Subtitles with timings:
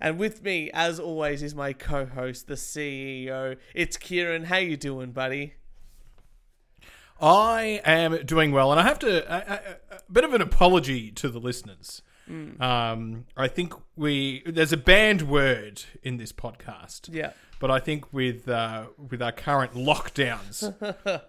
[0.00, 3.56] And with me, as always, is my co-host, the CEO.
[3.74, 4.44] It's Kieran.
[4.44, 5.54] How you doing, buddy?
[7.20, 9.38] I am doing well, and I have to a,
[9.92, 12.02] a, a bit of an apology to the listeners.
[12.28, 12.60] Mm.
[12.60, 17.08] Um, I think we there's a banned word in this podcast.
[17.12, 17.32] Yeah.
[17.60, 20.74] But I think with uh, with our current lockdowns,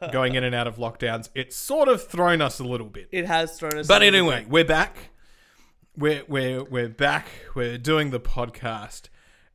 [0.11, 3.07] going in and out of lockdowns, it's sort of thrown us a little bit.
[3.11, 3.87] It has thrown us.
[3.87, 4.49] But a anyway, bit.
[4.49, 5.09] we're back.
[5.95, 7.27] We're we're we're back.
[7.53, 9.09] We're doing the podcast,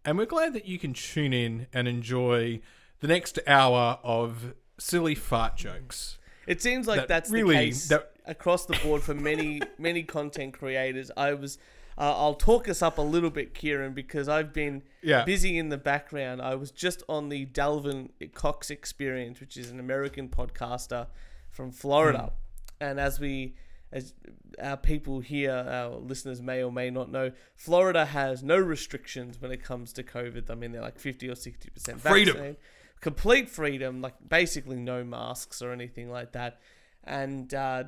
[0.05, 2.61] and we're glad that you can tune in and enjoy
[3.01, 6.19] the next hour of silly fart jokes.
[6.47, 10.05] It seems like That that's really- the case that- across the board for many many
[10.05, 11.11] content creators.
[11.17, 11.59] I was.
[12.01, 15.25] Uh, I'll talk us up a little bit, Kieran, because I've been Yeah.
[15.25, 16.41] busy in the background.
[16.41, 21.09] I was just on the Dalvin Cox Experience, which is an American podcaster
[21.51, 22.35] from Florida,
[22.81, 23.57] and as we,
[23.93, 24.15] as
[24.63, 29.51] our people here, our listeners may or may not know, Florida has no restrictions when
[29.51, 30.51] it comes to COVID.
[30.51, 32.57] I mean, they're like fifty or sixty percent Freedom.
[33.01, 36.61] complete freedom, like basically no masks or anything like that.
[37.05, 37.85] And uh,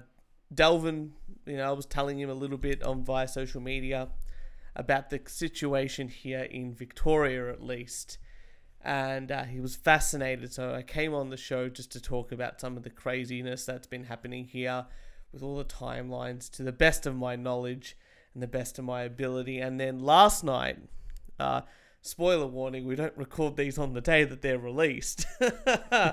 [0.55, 1.13] Delvin,
[1.47, 4.09] you know, I was telling him a little bit on via social media
[4.77, 8.19] about the situation here in Victoria, at least.
[8.83, 10.53] And uh, he was fascinated.
[10.53, 13.87] So I came on the show just to talk about some of the craziness that's
[13.87, 14.87] been happening here
[15.33, 17.97] with all the timelines to the best of my knowledge
[18.35, 19.59] and the best of my ability.
[19.61, 20.79] And then last night,
[21.39, 21.63] uh,
[22.03, 25.27] spoiler warning, we don't record these on the day that they're released.
[25.91, 26.13] uh,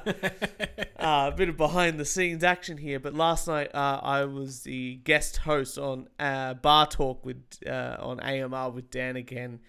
[1.00, 4.96] a bit of behind the scenes action here, but last night uh, I was the
[5.04, 9.60] guest host on uh, Bar Talk with uh, on AMR with Dan again,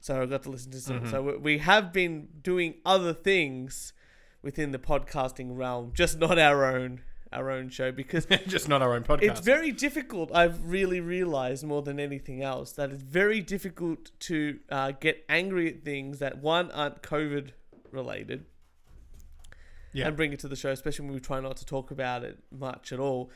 [0.00, 1.06] so I got to listen to some.
[1.10, 3.92] So we- we have been doing other things
[4.42, 7.00] within the podcasting realm, just not our own
[7.32, 9.22] our own show because Just not our own podcast.
[9.22, 10.30] it's very difficult.
[10.34, 15.68] I've really realized more than anything else that it's very difficult to uh, get angry
[15.72, 17.50] at things that one aren't COVID
[17.90, 18.44] related
[19.92, 20.08] Yeah.
[20.08, 22.38] and bring it to the show, especially when we try not to talk about it
[22.50, 23.30] much at all.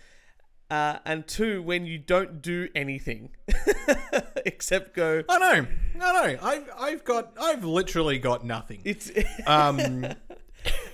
[0.71, 3.31] Uh, and two, when you don't do anything
[4.47, 5.67] except go, I know.
[6.01, 6.39] I know.
[6.41, 8.81] I've I've got I've literally got nothing.
[8.85, 9.11] it's.
[9.49, 10.07] Um,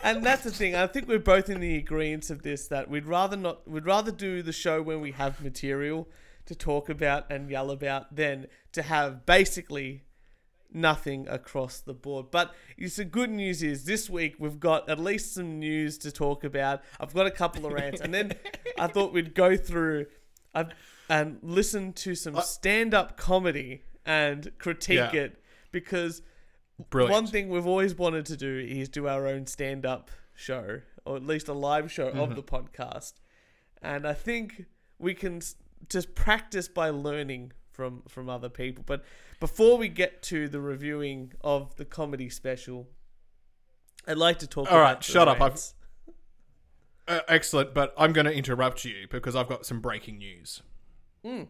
[0.06, 0.74] and that's the thing.
[0.74, 3.68] I think we're both in the agreement of this that we'd rather not.
[3.68, 6.08] We'd rather do the show when we have material
[6.46, 10.02] to talk about and yell about than to have basically
[10.72, 12.26] nothing across the board.
[12.30, 16.12] But it's the good news is this week we've got at least some news to
[16.12, 16.82] talk about.
[17.00, 18.32] I've got a couple of rants, and then
[18.78, 20.06] I thought we'd go through
[20.54, 20.64] uh,
[21.08, 25.20] and listen to some stand-up comedy and critique Yeah.
[25.22, 25.42] it
[25.72, 26.22] because
[26.90, 27.12] brilliant.
[27.12, 31.16] one thing we've always wanted to do is do our own stand up show, or
[31.16, 33.14] at least a live show of the podcast.
[33.82, 34.64] And I think
[34.98, 35.40] we can
[35.88, 38.82] just practice by learning from from other people.
[38.86, 39.04] But
[39.40, 42.88] before we get to the reviewing of the comedy special,
[44.06, 45.40] I'd like to talk All about right, shut up,
[47.08, 50.62] Uh, excellent, but I'm going to interrupt you because I've got some breaking news,
[51.24, 51.46] Mm,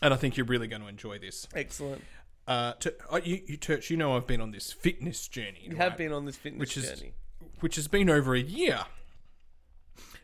[0.00, 1.46] and I think you're really going to enjoy this.
[1.54, 2.02] excellent.
[2.46, 5.60] Uh, to, uh, you, you, Church, you know I've been on this fitness journey.
[5.62, 7.12] You have been on this fitness Which is- journey.
[7.60, 8.80] which has been over a year.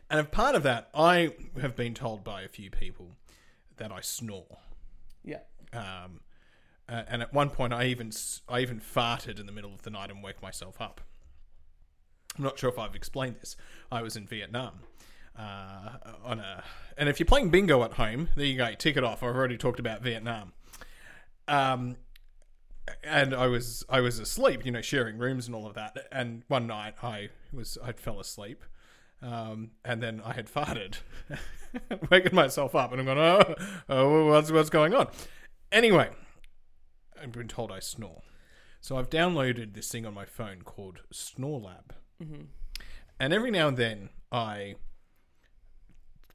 [0.09, 3.11] And as part of that, I have been told by a few people
[3.77, 4.57] that I snore.
[5.23, 5.39] Yeah.
[5.73, 6.21] Um,
[6.89, 8.11] uh, and at one point, I even
[8.47, 11.01] I even farted in the middle of the night and woke myself up.
[12.37, 13.57] I'm not sure if I've explained this.
[13.91, 14.79] I was in Vietnam.
[15.37, 16.63] Uh, on a
[16.97, 18.73] and if you're playing bingo at home, there you go.
[18.75, 19.21] Tick it off.
[19.23, 20.53] I've already talked about Vietnam.
[21.49, 21.97] Um,
[23.03, 26.07] and I was I was asleep, you know, sharing rooms and all of that.
[26.11, 28.63] And one night I was I fell asleep,
[29.21, 30.95] um, and then I had farted,
[32.11, 33.55] waking myself up, and I'm going, oh,
[33.89, 35.07] oh, what's what's going on?
[35.71, 36.09] Anyway,
[37.21, 38.21] I've been told I snore,
[38.79, 41.93] so I've downloaded this thing on my phone called Snore Lab,
[43.19, 44.75] and every now and then I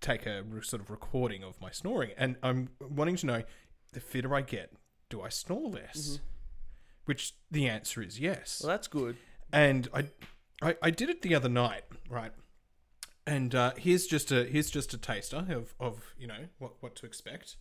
[0.00, 3.42] take a sort of recording of my snoring, and I'm wanting to know
[3.92, 4.72] the fitter I get,
[5.08, 6.18] do I snore less?
[7.04, 8.60] Which the answer is yes.
[8.62, 9.16] Well, that's good.
[9.52, 10.04] and I,
[10.62, 12.32] I, I did it the other night, right?
[13.26, 16.94] And uh, here's just a here's just a taster of, of you know what what
[16.96, 17.56] to expect.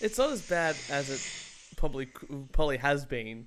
[0.00, 2.06] It's not as bad as it probably
[2.52, 3.46] probably has been.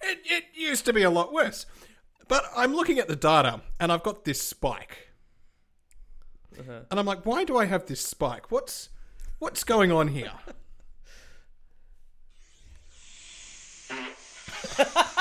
[0.00, 1.66] It, it used to be a lot worse,
[2.28, 5.08] but I'm looking at the data and I've got this spike,
[6.58, 6.80] uh-huh.
[6.90, 8.50] And I'm like, why do I have this spike?
[8.50, 8.88] What's
[9.38, 10.32] what's going on here?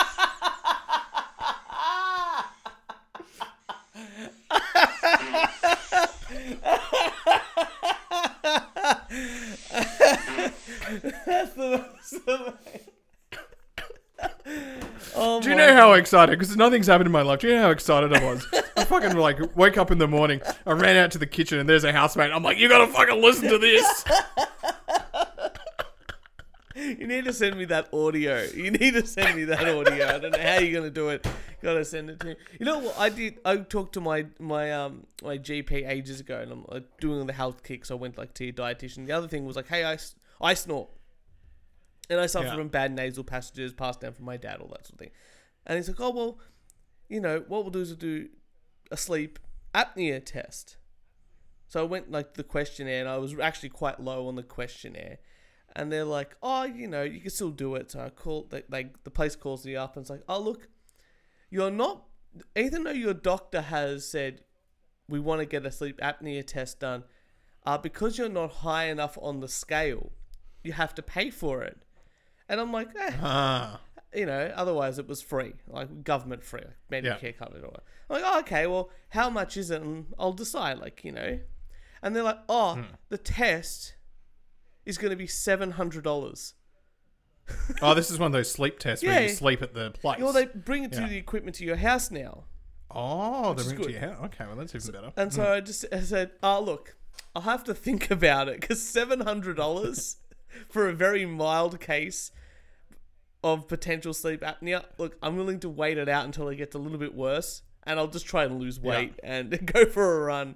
[11.25, 12.98] That's the most amazing.
[15.15, 16.37] Oh Do you know how excited?
[16.37, 17.39] Because nothing's happened in my life.
[17.39, 18.45] Do you know how excited I was?
[18.77, 20.41] I fucking like wake up in the morning.
[20.65, 22.31] I ran out to the kitchen and there's a housemate.
[22.31, 24.05] I'm like, you gotta fucking listen to this.
[26.75, 28.43] You need to send me that audio.
[28.55, 30.07] You need to send me that audio.
[30.07, 31.27] I don't know how you're gonna do it.
[31.61, 32.35] Gotta send it to me.
[32.57, 33.39] You know what I did?
[33.43, 37.33] I talked to my my um my GP ages ago, and I'm like, doing the
[37.33, 37.83] health kick.
[37.85, 39.05] So I went like to your dietitian.
[39.07, 39.97] The other thing was like, hey, I
[40.39, 40.89] I snort,
[42.09, 42.55] and I suffer Yeah.
[42.55, 45.11] from bad nasal passages passed down from my dad, all that sort of thing.
[45.65, 46.39] And he's like, oh well,
[47.07, 48.29] you know what we'll do is we'll do
[48.91, 49.39] a sleep
[49.73, 50.77] apnea test.
[51.67, 55.19] So I went like the questionnaire, and I was actually quite low on the questionnaire.
[55.75, 57.91] And they're like, oh, you know, you can still do it.
[57.91, 60.67] So I call, they, they, the place calls me up and it's like, oh, look,
[61.51, 62.05] you're not,
[62.55, 64.41] even though your doctor has said
[65.07, 67.03] we want to get a sleep apnea test done,
[67.67, 70.11] uh, because you're not high enough on the scale,
[70.63, 71.83] you have to pay for it.
[72.49, 73.79] And I'm like, eh, Ah,
[74.13, 76.61] you know, otherwise it was free, like government free,
[76.91, 77.15] like Yeah.
[77.17, 77.83] Medicare covered or whatever.
[78.09, 79.81] I'm like, oh, okay, well, how much is it?
[79.83, 81.39] And I'll decide, like, you know.
[82.01, 82.81] And they're like, oh, Hmm.
[83.09, 83.93] the test
[84.85, 86.55] is going to be seven hundred dollars.
[87.81, 90.19] oh, this is one of those sleep tests where you sleep at the place.
[90.19, 91.07] Well, they bring it to Yeah.
[91.09, 92.45] the equipment to your house now.
[92.91, 94.25] oh, they bring it to your house.
[94.25, 95.11] Okay, well that's even better.
[95.17, 96.95] And so I just I said, oh, look,
[97.35, 100.17] I'll have to think about it because seven hundred dollars
[100.69, 102.31] for a very mild case
[103.43, 104.85] of potential sleep apnea.
[104.97, 107.99] Look, I'm willing to wait it out until it gets a little bit worse, and
[107.99, 110.55] I'll just try and lose weight and go for a run.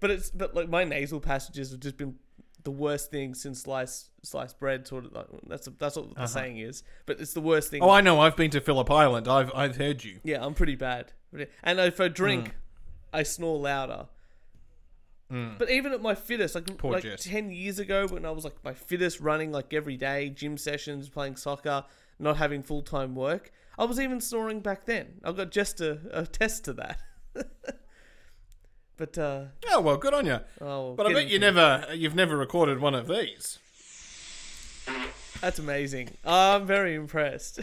[0.00, 2.16] But it's but like my nasal passages have just been
[2.64, 4.86] the worst thing since sliced sliced bread.
[4.86, 6.26] Sort of like, that's that's what the uh-huh.
[6.26, 6.82] saying is.
[7.06, 7.82] But it's the worst thing.
[7.82, 8.20] Oh, I know.
[8.20, 9.28] I've been to Phillip Island.
[9.28, 10.20] I've I've heard you.
[10.24, 11.12] Yeah, I'm pretty bad.
[11.62, 12.54] And uh, if I drink, hmm.
[13.12, 14.06] I snore louder.
[15.30, 15.52] Hmm.
[15.58, 17.24] But even at my fittest, like Poor like Jess.
[17.24, 21.08] ten years ago, when I was like my fittest, running like every day, gym sessions,
[21.08, 21.84] playing soccer,
[22.22, 25.20] not having full time work, I was even snoring back then.
[25.24, 27.00] I've got just a, a test to that.
[28.96, 30.40] but uh, Oh well, good on you.
[30.60, 31.54] oh, But I bet you into it.
[31.54, 33.58] never you've never recorded one of these.
[35.40, 36.10] That's amazing.
[36.24, 37.60] I'm very impressed.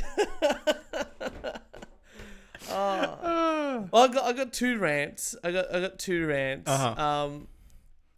[2.69, 3.15] oh.
[3.91, 5.35] Well, I got I got two rants.
[5.41, 6.69] I got I got two rants.
[6.69, 7.01] Uh-huh.
[7.01, 7.47] Um,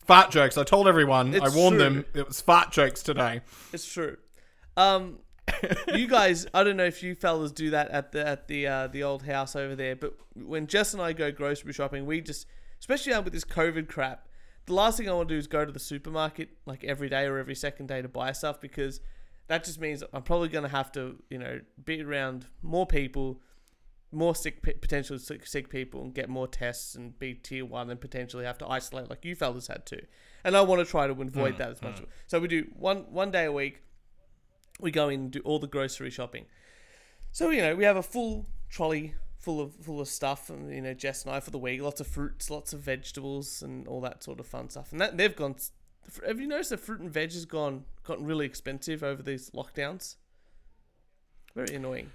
[0.05, 0.57] Fart jokes.
[0.57, 1.35] I told everyone.
[1.35, 1.83] I warned true.
[1.83, 2.05] them.
[2.15, 3.41] It was fart jokes today.
[3.71, 4.17] It's true.
[4.75, 5.19] Um,
[5.93, 8.87] you guys, I don't know if you fellas do that at the at the uh,
[8.87, 12.47] the old house over there, but when Jess and I go grocery shopping, we just,
[12.79, 14.27] especially now with this COVID crap,
[14.65, 17.25] the last thing I want to do is go to the supermarket like every day
[17.25, 19.01] or every second day to buy stuff because
[19.47, 23.41] that just means I'm probably going to have to, you know, be around more people,
[24.11, 27.99] more sick, potentially sick, sick people, and get more tests and be tier one and
[27.99, 30.01] potentially have to isolate like you fellas had to.
[30.43, 32.01] And I want to try to avoid that as much.
[32.27, 33.81] So we do one one day a week
[34.81, 36.45] we go in and do all the grocery shopping.
[37.31, 40.81] So you know we have a full trolley full of full of stuff, and you
[40.81, 43.99] know Jess and I for the week, lots of fruits, lots of vegetables, and all
[44.01, 44.91] that sort of fun stuff.
[44.91, 45.55] And that they've gone.
[46.25, 50.15] Have you noticed that fruit and veg has gone gotten really expensive over these lockdowns?
[51.55, 52.11] Very annoying.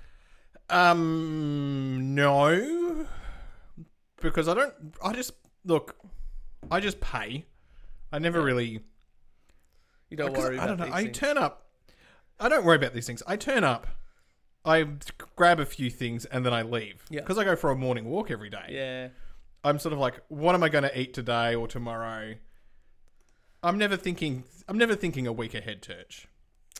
[0.70, 3.06] Um, no,
[4.20, 4.74] because I don't.
[5.04, 5.32] I just
[5.64, 5.96] look.
[6.70, 7.44] I just pay.
[8.12, 8.80] I never really.
[10.10, 10.88] You don't worry I don't know.
[10.92, 11.65] I turn up.
[12.38, 13.22] I don't worry about these things.
[13.26, 13.86] I turn up.
[14.64, 14.88] I
[15.36, 17.04] grab a few things and then I leave.
[17.08, 17.20] Yeah.
[17.20, 18.66] Because I go for a morning walk every day.
[18.70, 19.08] yeah,
[19.62, 22.34] I'm sort of like, what am I going to eat today or tomorrow?
[23.62, 24.44] I'm never thinking.
[24.68, 26.28] I'm never thinking a week ahead, Church.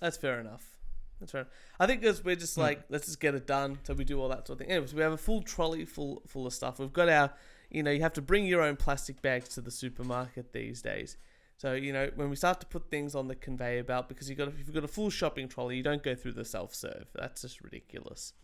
[0.01, 0.77] that's fair enough.
[1.21, 1.47] That's fair.
[1.81, 2.63] I think because we're just hmm.
[2.63, 3.79] like, let's just get it done.
[3.85, 4.71] So we do all that sort of thing.
[4.71, 6.79] Anyways, we have a full trolley full full of stuff.
[6.79, 7.33] We've got our,
[7.71, 11.17] you know, you have to bring your own plastic bags to the supermarket these days.
[11.57, 14.37] So you know, when we start to put things on the conveyor belt, because you
[14.37, 17.07] got if you've got a full shopping trolley, you don't go through the self serve.
[17.15, 18.35] That's just ridiculous.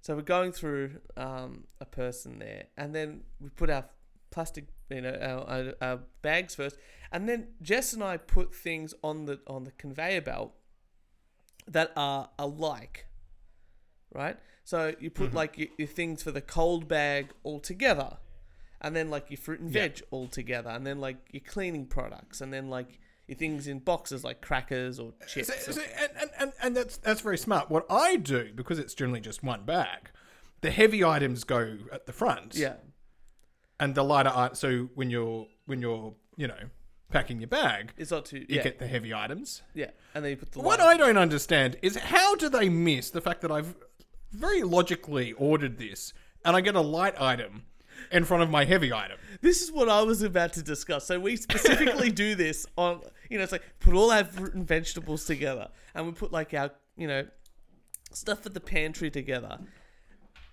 [0.00, 3.86] So we're going through um, a person there, and then we put our
[4.30, 6.76] plastic, you know, our, our, our bags first,
[7.12, 10.54] and then Jess and I put things on the on the conveyor belt
[11.68, 13.06] that are alike,
[14.12, 14.36] right?
[14.64, 18.18] So you put like your, your things for the cold bag all together,
[18.84, 19.82] and then like your fruit and Yeah.
[19.88, 23.78] veg all together, and then like your cleaning products, and then like your things in
[23.80, 25.48] boxes like crackers or chips.
[25.48, 25.80] So- or- so-
[26.20, 27.70] and, and, and, that's that's very smart.
[27.70, 30.10] What I do because it's generally just one bag,
[30.60, 32.54] the heavy items go at the front.
[32.54, 32.74] yeah,
[33.80, 34.56] and the lighter art.
[34.56, 36.68] So when you're when you're you know
[37.10, 38.40] packing your bag, it's not too.
[38.40, 39.62] you Yeah, get the heavy items.
[39.72, 43.10] yeah, and then you put the What I don't understand is how do they miss
[43.10, 43.74] the fact that I've
[44.32, 46.12] very logically ordered this
[46.44, 47.62] and I get a light item
[48.10, 49.18] in front of my heavy item.
[49.40, 51.06] This is what I was about to discuss.
[51.06, 54.66] So we specifically do this on, you know, it's like put all our fruit and
[54.66, 57.26] vegetables together, and we put like our, you know,
[58.12, 59.58] stuff for the pantry together,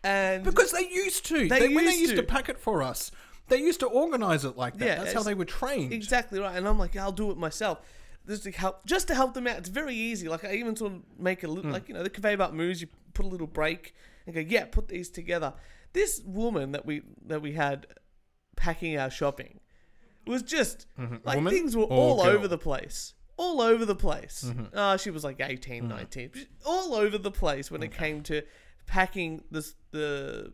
[0.04, 1.48] and Because they used to.
[1.48, 2.22] They They, when they used used to.
[2.22, 2.28] to.
[2.28, 3.12] pack it for us,
[3.50, 4.86] they used to organize it like that.
[4.86, 5.94] Yeah, That's how they were trained.
[5.94, 6.56] Exactly right.
[6.56, 7.80] And I'm like, I'll do it myself.
[8.28, 9.58] Just to help, just to help them out.
[9.58, 10.30] It's very easy.
[10.30, 11.74] Like I even sort of make a little, Hmm.
[11.74, 12.82] like you know, the conveyor belt moves.
[12.82, 13.94] You put a little break
[14.26, 15.54] and go, yeah, put these together.
[15.94, 17.88] This woman that we that we had
[18.56, 19.60] packing our shopping
[20.28, 21.36] was just like Mm-hmm.
[21.36, 22.26] Woman things were all girl?
[22.26, 22.36] Mm-hmm.
[22.38, 23.14] over the place.
[23.38, 24.46] All over the place.
[24.74, 26.32] Uh, she was like 18, 19.
[26.66, 28.44] All over the place when it came to
[28.86, 30.54] packing this, the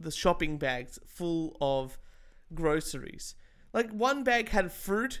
[0.00, 1.98] the shopping bags full of
[2.52, 3.34] groceries.
[3.72, 5.20] Like one bag had fruit.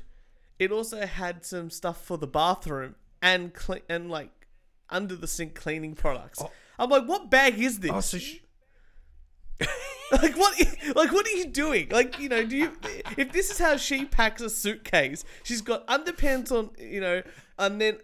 [0.58, 4.30] It also had some stuff for the bathroom and cle- and like
[4.90, 6.42] under the sink cleaning products.
[6.78, 7.90] I'm like, what bag is this?
[7.92, 8.38] Oh, so sh-
[10.22, 10.58] like what?
[10.94, 11.88] Like what are you doing?
[11.90, 12.72] Like you know, do you?
[13.16, 17.22] If this is how she packs a suitcase, she's got underpants on, you know,
[17.58, 17.98] and then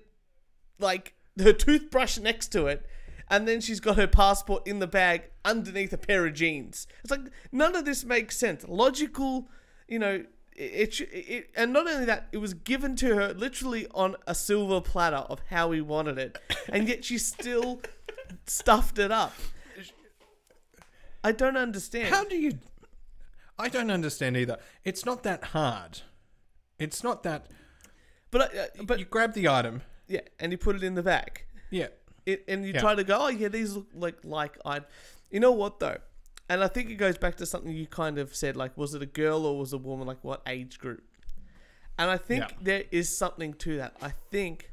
[0.78, 2.86] like her toothbrush next to it,
[3.28, 6.86] and then she's got her passport in the bag underneath a pair of jeans.
[7.02, 7.20] It's like
[7.52, 8.64] none of this makes sense.
[8.66, 9.48] Logical,
[9.86, 10.24] you know.
[10.60, 14.34] It, it, it and not only that, it was given to her literally on a
[14.34, 16.36] silver platter of how we wanted it,
[16.68, 17.80] and yet she still
[18.46, 19.34] stuffed it up.
[21.24, 22.14] I don't understand.
[22.14, 22.58] how do you?
[23.58, 24.58] I don't understand either.
[24.84, 26.02] It's not that hard.
[26.78, 27.46] It's not that.
[28.30, 29.82] But uh, but you grab the item.
[30.06, 31.44] yeah, and you put it in the bag.
[31.70, 31.88] Yeah.
[32.24, 32.80] It, and you Yeah.
[32.80, 34.82] try to go, oh yeah, these look like like I.
[35.30, 35.98] You know what though?
[36.48, 39.02] And I think it goes back to something you kind of said, like was it
[39.02, 40.06] a girl or was it a woman?
[40.06, 41.02] Like what age group?
[41.98, 42.56] And I think Yeah.
[42.62, 43.96] there is something to that.
[44.00, 44.70] I think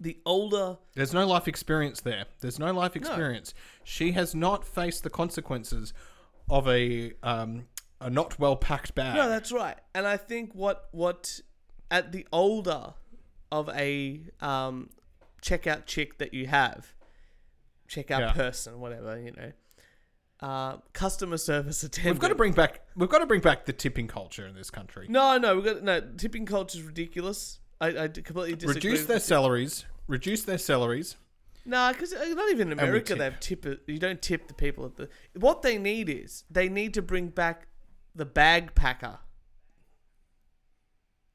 [0.00, 2.24] the older There's no life experience there.
[2.40, 3.52] There's no life experience.
[3.84, 5.92] She has not faced the consequences
[6.48, 7.66] of a um,
[8.00, 9.14] a not well packed bag.
[9.14, 9.76] No, that's right.
[9.94, 11.40] And I think what what
[11.90, 12.94] at the older
[13.52, 14.90] of a um,
[15.42, 16.94] checkout chick that you have,
[17.88, 18.32] checkout Yeah.
[18.32, 19.52] person, whatever you know,
[20.40, 22.14] uh, customer service attendant.
[22.14, 22.80] we've got to bring back.
[22.96, 25.06] We've got to bring back the tipping culture in this country.
[25.08, 27.58] No, no, we have got no tipping culture is ridiculous.
[27.82, 28.74] I completely disagree.
[28.74, 29.86] reduce with their the- salaries.
[30.10, 31.16] Reduce their salaries.
[31.64, 33.18] No, because uh, not even in we America tip.
[33.18, 33.64] they have tip.
[33.66, 35.08] Uh, you don't tip the people at the.
[35.38, 37.68] What they need is they need to bring back
[38.14, 39.20] the bag packer.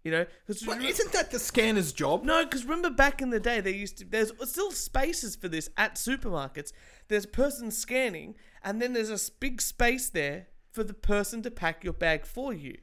[0.04, 2.24] You know, because But isn't that the scanner's job?
[2.24, 4.06] No, because remember back in the day, they used to.
[4.06, 6.74] There's still spaces for this at supermarkets.
[7.08, 11.42] There's a person scanning, and then there's a s- big space there for the person
[11.44, 12.78] to pack your bag for you.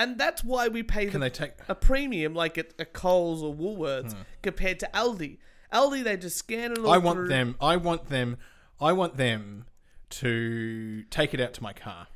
[0.00, 1.52] And that's why we pay Can the, they take?
[1.68, 5.36] a premium like at, at Coles or Woolworths compared to Aldi.
[5.74, 7.28] Aldi, they just scan it all I want through.
[7.28, 7.54] them.
[7.60, 8.38] I want them.
[8.80, 9.66] I want them
[10.08, 12.06] to take it out to my car.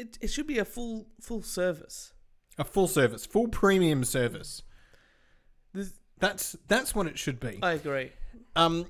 [0.00, 2.12] It, it should be a full full service.
[2.58, 4.62] A full service, full premium service.
[5.72, 7.60] This, That's that's what it should be.
[7.62, 8.10] I agree.
[8.56, 8.86] Um,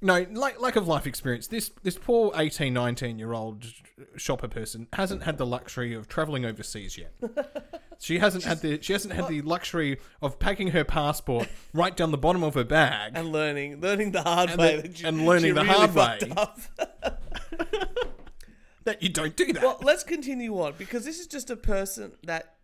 [0.00, 1.48] no, like lack of life experience.
[1.48, 3.66] This this poor 18, 19 year old
[4.16, 7.12] shopper person hasn't had the luxury of traveling overseas yet.
[8.02, 12.10] She hasn't had the she hasn't had the luxury of packing her passport right down
[12.12, 13.12] the bottom of her bag.
[13.14, 14.80] And learning, learning the hard And way.
[14.80, 16.18] the- she- and learning the really hard way.
[18.84, 19.62] that you don't do that.
[19.62, 22.54] Well, let's continue on because this is just a person that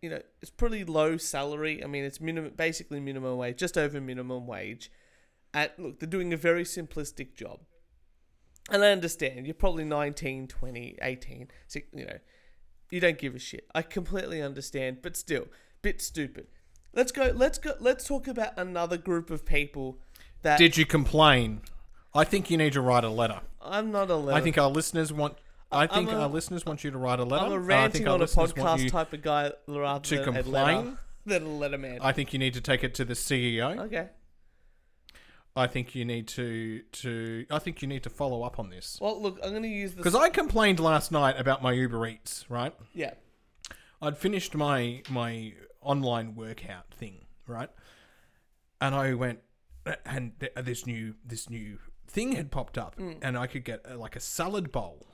[0.00, 1.84] you know it's pretty low salary.
[1.84, 4.90] I mean, it's minimum, basically minimum wage, just over minimum wage.
[5.52, 7.60] At look, they're doing a very simplistic job,
[8.70, 12.18] and I understand you're probably 19, 20, 18, so, you know,
[12.90, 13.66] you don't give a shit.
[13.74, 15.48] I completely understand, but still,
[15.82, 16.46] bit stupid.
[16.94, 17.32] Let's go.
[17.34, 17.74] Let's go.
[17.78, 19.98] Let's talk about another group of people
[20.42, 21.60] that Did you complain?
[22.14, 23.40] I think you need to write a letter.
[23.60, 24.16] I'm not a.
[24.32, 25.36] I think our listeners want.
[25.70, 27.44] I think a- our listeners want you to write a letter.
[27.44, 30.42] I'm a ranting think on a podcast type of guy rather to than a letter
[30.42, 30.98] complain?
[31.26, 31.98] than a letter man.
[32.00, 33.78] I think you need to take it to the CEO.
[33.86, 34.08] okay.
[35.56, 37.46] I think you need to to.
[37.50, 39.92] I think you need to follow up on this Well, look, I'm going to use
[39.92, 40.20] because this.
[40.22, 42.44] I complained last night about my Uber Eats.
[42.50, 43.14] Right, Yeah.
[44.02, 47.24] I'd finished my my online workout thing.
[47.46, 47.70] Right,
[48.80, 49.40] and I went
[50.04, 53.96] and th- this new this new thing had popped up, and I could get uh,
[53.96, 55.06] like a salad bowl.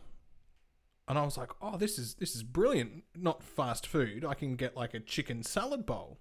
[1.08, 3.04] And I was like, "Oh, this is this is brilliant!
[3.14, 4.24] Not fast food.
[4.24, 6.20] I can get like a chicken salad bowl."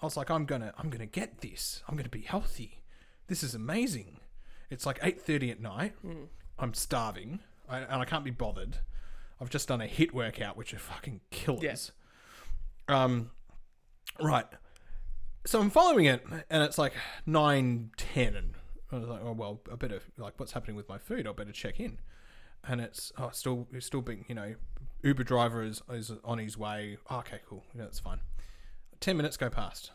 [0.00, 1.82] I was like, "I'm gonna I'm gonna get this.
[1.88, 2.80] I'm gonna be healthy.
[3.28, 4.18] This is amazing."
[4.70, 5.94] It's like eight thirty at night.
[6.58, 8.78] I'm starving, I, and I can't be bothered.
[9.40, 11.92] I've just done a HIIT workout, which are fucking killers.
[12.88, 13.30] Um,
[14.20, 14.46] right.
[15.44, 18.54] So I'm following it, and it's like nine ten, and
[18.90, 21.26] I was like, "Oh well, I better like what's happening with my food?
[21.26, 21.98] I better check in."
[22.68, 24.54] And it's oh, still it's still being you know,
[25.02, 26.96] Uber driver is is on his way.
[27.08, 28.20] Oh, okay, cool, yeah, that's fine.
[28.98, 29.92] Ten minutes go past.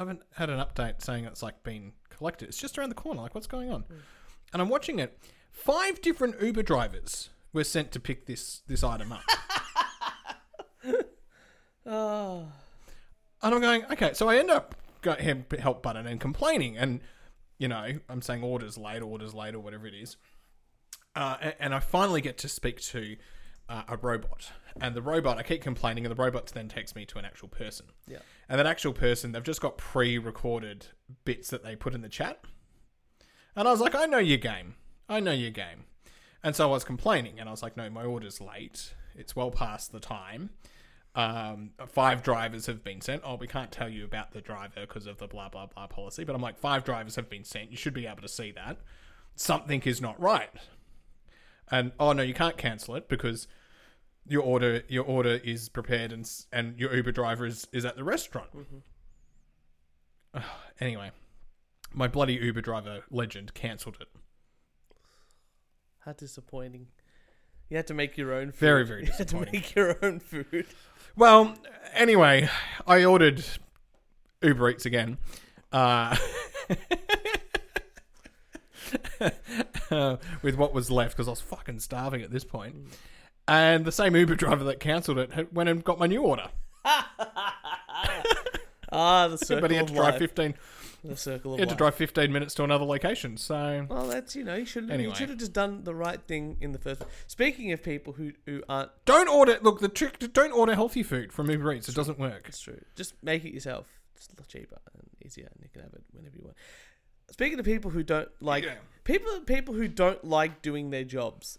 [0.00, 2.48] I haven't had an update saying it's like been collected.
[2.48, 3.20] It's just around the corner.
[3.20, 3.84] Like, what's going on?
[4.50, 5.18] and I'm watching it.
[5.52, 9.20] Five different Uber drivers were sent to pick this this item up.
[11.86, 12.46] Oh.
[13.42, 17.00] And I'm going, okay, so I end up going hit help button and complaining, and
[17.56, 20.18] you know, I'm saying orders late, orders late, or whatever it is.
[21.16, 23.16] Uh, a- and I finally get to speak to
[23.70, 27.06] uh, a robot, and the robot, I keep complaining, and the robot then takes me
[27.06, 27.86] to an actual person.
[28.06, 28.18] Yeah.
[28.48, 30.86] And that actual person, they've just got pre-recorded
[31.24, 32.44] bits that they put in the chat,
[33.56, 34.74] and I was like, I know your game,
[35.08, 35.84] I know your game,
[36.42, 39.50] and so I was complaining, and I was like, no, my order's late, it's well
[39.50, 40.50] past the time
[41.14, 43.22] um, five drivers have been sent.
[43.24, 46.24] Oh, we can't tell you about the driver because of the blah blah blah policy.
[46.24, 47.70] But I'm like, five drivers have been sent.
[47.70, 48.78] You should be able to see that.
[49.34, 50.50] Something is not right.
[51.70, 53.48] And oh no, you can't cancel it because
[54.30, 58.04] your order your order is prepared and and your Uber driver is is at the
[58.04, 58.48] restaurant.
[60.80, 61.10] anyway,
[61.92, 64.08] my bloody Uber driver legend cancelled it.
[66.04, 66.86] How disappointing.
[67.68, 68.58] You had to make your own food.
[68.58, 69.52] Very, very You had to disappointing.
[69.52, 70.66] make your own food.
[71.16, 71.56] Well,
[71.92, 72.48] anyway,
[72.86, 73.44] I ordered
[74.42, 75.18] Uber Eats again.
[75.72, 76.16] Uh,
[79.90, 82.76] uh, with what was left because I was fucking starving at this point.
[83.48, 86.48] And the same Uber driver that cancelled it went and got my new order.
[88.92, 90.18] Ah, the circle but he had of to drive life.
[90.18, 90.54] 15
[91.04, 91.78] The circle of he had to life.
[91.78, 93.36] drive 15 minutes to another location.
[93.36, 95.10] So Well, that's you know you should Anyway.
[95.10, 97.00] you should have just done the right thing in the first.
[97.00, 97.12] place.
[97.28, 101.32] Speaking of people who who aren't, don't order look the trick don't order healthy food
[101.32, 101.88] from Uber Eats.
[101.88, 102.46] It doesn't work.
[102.48, 102.80] it's true.
[102.96, 103.86] Just make it yourself.
[104.16, 106.56] It's a lot cheaper and easier, and you can have it whenever you want.
[107.30, 108.74] Speaking of people who don't like Yeah.
[109.04, 111.58] people people who don't like doing their jobs,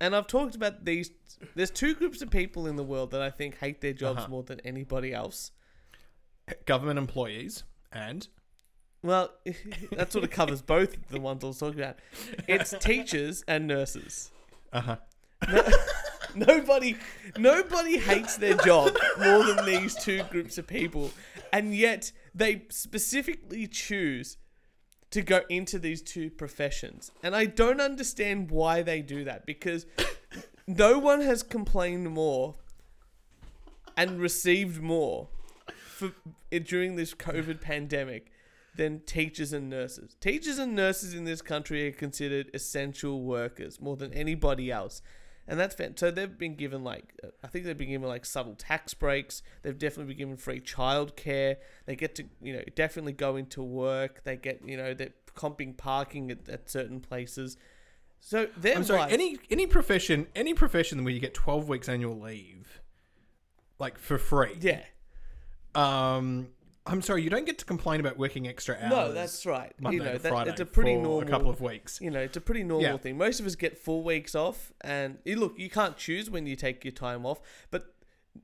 [0.00, 1.10] and I've talked about these.
[1.54, 4.28] There's two groups of people in the world that I think hate their jobs Uh-huh.
[4.28, 5.50] more than anybody else.
[6.66, 8.28] Government employees and
[9.02, 9.30] Well,
[9.92, 11.96] that sort of covers both the ones I was talking about.
[12.48, 14.30] It's teachers and nurses.
[14.72, 14.96] uh-huh.
[16.34, 16.96] Nobody,
[17.38, 21.12] nobody hates their job more than these two groups of people,
[21.52, 24.36] and yet they specifically choose
[25.14, 27.12] to go into these two professions.
[27.22, 29.86] And I don't understand why they do that because
[30.66, 32.56] no one has complained more
[33.96, 35.28] and received more
[35.86, 36.10] for
[36.50, 38.32] during this COVID pandemic
[38.74, 40.16] than teachers and nurses.
[40.18, 45.00] Teachers and nurses in this country are considered essential workers more than anybody else.
[45.46, 48.54] And that's fan- so they've been given like I think they've been given like subtle
[48.54, 49.42] tax breaks.
[49.62, 51.56] They've definitely been given free childcare.
[51.86, 54.22] They get to you know definitely go into work.
[54.24, 57.56] They get you know they're comping parking at, at certain places.
[58.20, 59.00] So their I'm sorry.
[59.00, 62.80] life- Any any profession, any profession where you get 12 weeks annual leave,
[63.78, 64.56] like for free.
[64.60, 64.80] yeah
[65.74, 66.48] Um,
[66.86, 67.22] I'm sorry.
[67.22, 68.90] You don't get to complain about working extra hours.
[68.90, 69.72] no that's right.
[69.80, 71.98] Monday you know to that, Friday it's a pretty normal a couple of weeks.
[72.00, 72.96] you know, it's a pretty normal Yeah.
[72.98, 73.16] thing.
[73.16, 76.56] Most of us get four weeks off, and you look, you can't choose when you
[76.56, 77.94] take your time off, but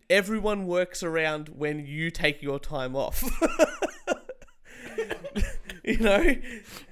[0.08, 3.22] everyone works around when you take your time off.
[5.84, 6.34] you know,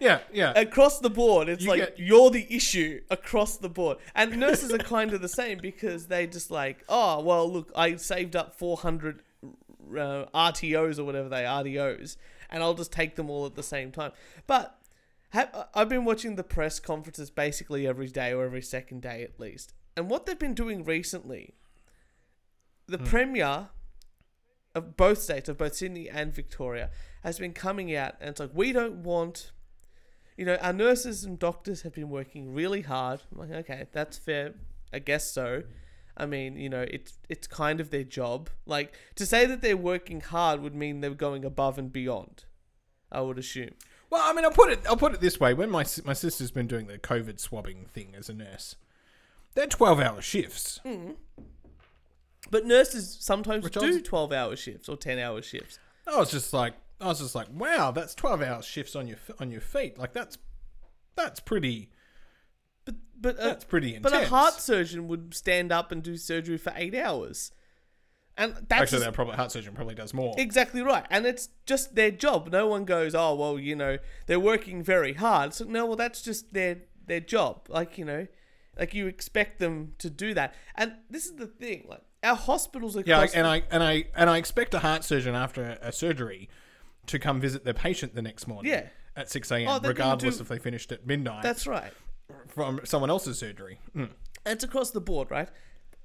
[0.00, 0.52] Yeah, yeah.
[0.58, 3.98] across the board, it's You like get- you're the issue across the board.
[4.14, 7.96] And nurses are kind of the same because they just like, oh, well, look, I
[7.96, 9.22] saved up 400
[9.96, 12.16] uh, RTOs or whatever they are, RDOs,
[12.51, 14.12] and I'll just take them all at the same time.
[14.46, 14.79] But
[15.33, 19.74] I've been watching the press conferences basically every day or every second day at least.
[19.96, 21.55] And what they've been doing recently,
[22.87, 23.68] the Premier
[24.74, 26.90] of both states, of both Sydney and Victoria,
[27.22, 29.53] has been coming out and it's like, we don't want
[30.38, 33.20] you know, our nurses and doctors have been working really hard.
[33.33, 34.55] I'm like, okay, that's fair.
[34.92, 35.64] I guess so.
[36.18, 38.50] I mean, you know, it's it's kind of their job.
[38.66, 42.44] Like to say that they're working hard would mean they're going above and beyond.
[43.11, 43.70] I would assume.
[44.11, 44.81] Well, I mean, I'll put it.
[44.87, 48.14] I'll put it this way: when my my sister's been doing the COVID swabbing thing
[48.18, 48.74] as a nurse,
[49.54, 50.81] they're 12 hour shifts.
[50.85, 51.16] Mm.
[52.50, 55.78] But nurses sometimes Which do was- twelve hour shifts or ten hour shifts.
[56.07, 59.18] I was just like, I was just like, wow, that's 12 hour shifts on your
[59.38, 59.98] on your feet.
[59.98, 60.38] Like that's
[61.14, 61.90] that's pretty.
[62.88, 66.57] But but a, That's pretty but a heart surgeon would stand up and do surgery
[66.57, 67.53] for eight hours,
[68.38, 70.35] and that's Actually, that probably heart surgeon probably does more.
[70.38, 71.05] Exactly right.
[71.11, 72.51] And it's just their job.
[72.53, 75.53] No one goes, oh, well, you know, they're working very hard.
[75.53, 77.66] So, no, well, that's just their, their job.
[77.68, 78.29] Like, you know,
[78.79, 80.55] like you expect them to do that.
[80.77, 81.87] And this is the thing.
[81.88, 85.35] Like, our hospitals are Yeah, and I and I and I expect a heart surgeon
[85.35, 86.48] after a, surgery
[87.07, 88.70] to come visit their patient the next morning.
[88.70, 88.87] Yeah.
[89.16, 91.92] At 6 a.m., Oh, regardless do- if they finished at midnight That's right.
[92.48, 93.80] From someone else's surgery.
[93.94, 94.10] Mm.
[94.46, 95.48] It's across the board, right?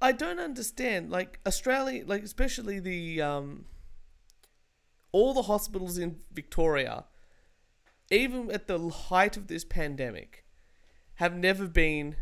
[0.01, 1.09] I don't understand.
[1.09, 3.65] Like, Australia, like, especially the, um,
[5.11, 7.05] all the hospitals in Victoria,
[8.11, 10.45] even at the height of this pandemic,
[11.15, 12.15] have never been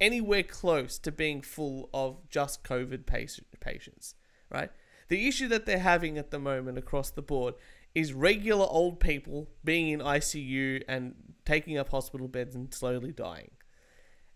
[0.00, 4.14] anywhere close to being full of just COVID patient, patients,
[4.50, 4.70] right?
[5.08, 7.54] The issue that they're having at the moment across the board
[7.94, 13.50] is regular old people being in ICU and taking up hospital beds and slowly dying.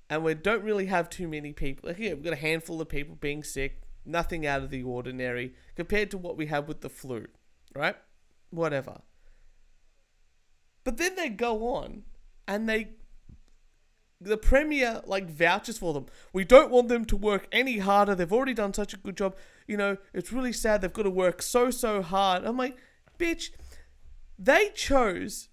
[0.09, 1.93] And we don't really have too many people.
[1.99, 6.19] We've got a handful of people being sick, nothing out of the ordinary compared to
[6.19, 7.27] what we have with the flu,
[7.75, 7.97] right?
[8.51, 9.01] Whatever.
[10.85, 12.05] But then they go on
[12.47, 12.91] and they
[14.21, 16.07] the premier like vouches for them.
[16.33, 18.15] We don't want them to work any harder.
[18.15, 19.37] They've already done such a good job.
[19.67, 22.45] You know, it's really sad they've got to work so so hard.
[22.45, 22.77] I'm like,
[23.19, 23.51] bitch,
[24.39, 25.49] they chose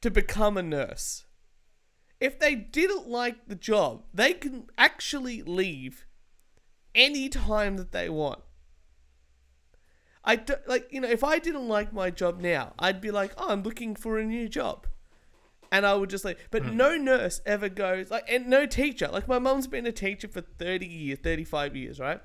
[0.00, 1.24] to become a nurse.
[2.20, 6.06] If they didn't like the job, they can actually leave
[6.94, 8.40] any time that they want.
[10.24, 13.32] I do, like you know if I didn't like my job now, I'd be like,
[13.38, 14.86] oh, I'm looking for a new job,
[15.72, 16.38] and I would just like.
[16.50, 16.76] But hmm.
[16.76, 19.08] no nurse ever goes like, and no teacher.
[19.08, 22.20] Like my mum's been a teacher for thirty years, thirty five years, right?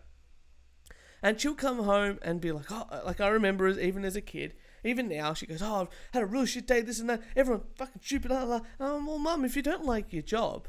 [1.22, 4.22] And she'll come home and be like, oh, like I remember as, even as a
[4.22, 7.22] kid, even now, she goes, oh, I've had a real shit day, this and that.
[7.36, 8.30] Everyone fucking stupid.
[8.30, 8.62] Blah, blah.
[8.80, 10.67] Um, well, mum, if you don't like your job,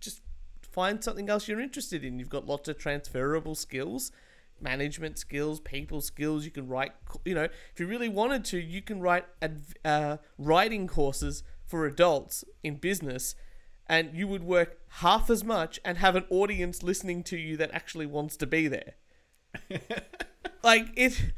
[0.00, 0.22] just
[0.62, 2.18] find something else you're interested in.
[2.18, 4.12] You've got lots of transferable skills,
[4.60, 6.44] management skills, people skills.
[6.44, 6.92] You can write,
[7.24, 11.86] you know, if you really wanted to, you can write adv- uh, writing courses for
[11.86, 13.34] adults in business.
[13.90, 17.70] And you would work half as much and have an audience listening to you that
[17.72, 18.94] actually wants to be there.
[20.62, 21.32] like it,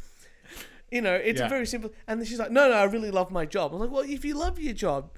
[0.90, 1.48] you know, it's Yeah.
[1.48, 1.90] very simple.
[2.07, 4.24] And then she's like, "No, no, I really love my job." I'm like, "Well, if
[4.24, 5.16] you love your job,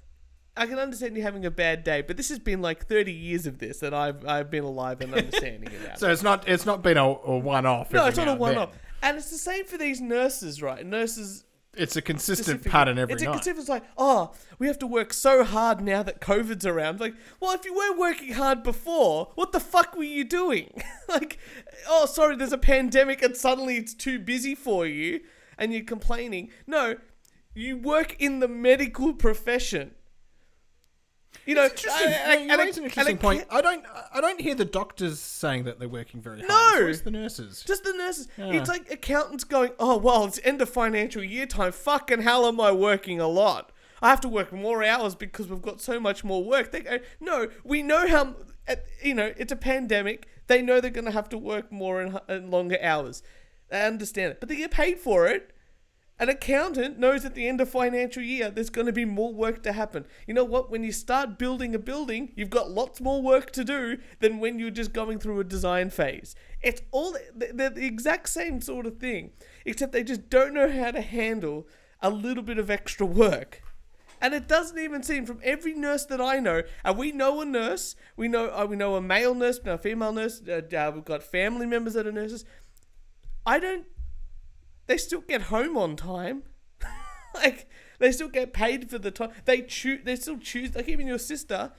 [0.56, 3.46] I can understand you having a bad day, but this has been like 30 years
[3.46, 6.82] of this that I've I've been alive and understanding about." So it's not it's not
[6.82, 7.92] been a, a one off.
[7.92, 8.70] no, it's not a one-off,
[9.02, 10.84] and it's the same for these nurses, right?
[10.84, 11.44] Nurses.
[11.74, 13.32] It's a consistent pattern every it's a night.
[13.32, 13.60] consistent.
[13.60, 17.00] It's like, oh, we have to work so hard now that COVID's around.
[17.00, 20.82] Like, well, if you were working hard before, what the fuck were you doing?
[21.08, 21.38] like,
[21.88, 25.20] oh, sorry, there's a pandemic and suddenly it's too busy for you,
[25.58, 26.50] and you're complaining.
[26.66, 26.96] No,
[27.54, 29.94] you work in the medical profession.
[31.46, 32.06] You know, Interesting.
[32.12, 33.40] and- and- you raise an interesting point.
[33.40, 36.48] can't- I don't I don't hear the doctors saying that they're working very hard.
[36.80, 36.86] No!
[36.86, 37.64] It's the nurses.
[37.66, 38.28] Just the nurses.
[38.36, 38.52] Yeah.
[38.52, 41.72] It's like accountants going, oh, well, it's end of financial year time.
[41.72, 43.72] Fucking hell am I working a lot?
[44.02, 46.70] I have to work more hours because we've got so much more work.
[46.70, 48.34] They go, no, we know how,
[49.02, 50.28] you know, it's a pandemic.
[50.48, 53.22] They know they're going to have to work more and, and longer hours.
[53.72, 54.38] They understand it.
[54.40, 55.50] But they get paid for it.
[56.18, 59.62] An accountant knows at the end of financial year there's going to be more work
[59.62, 60.04] to happen.
[60.26, 60.70] You know what?
[60.70, 64.58] When you start building a building, you've got lots more work to do than when
[64.58, 66.36] you're just going through a design phase.
[66.60, 69.30] It's all they're the exact same sort of thing,
[69.64, 71.66] except they just don't know how to handle
[72.02, 73.62] a little bit of extra work.
[74.20, 77.44] And it doesn't even seem from every nurse that I know, and we know a
[77.44, 80.40] nurse, we know uh, we know a male nurse, no, a female nurse.
[80.46, 82.44] Uh, uh, we've got family members that are nurses.
[83.44, 83.86] I don't
[84.86, 86.42] they still get home on time.
[87.34, 89.30] like they still get paid for the time.
[89.44, 90.00] They choose.
[90.04, 90.74] They still choose.
[90.74, 91.72] Like even your sister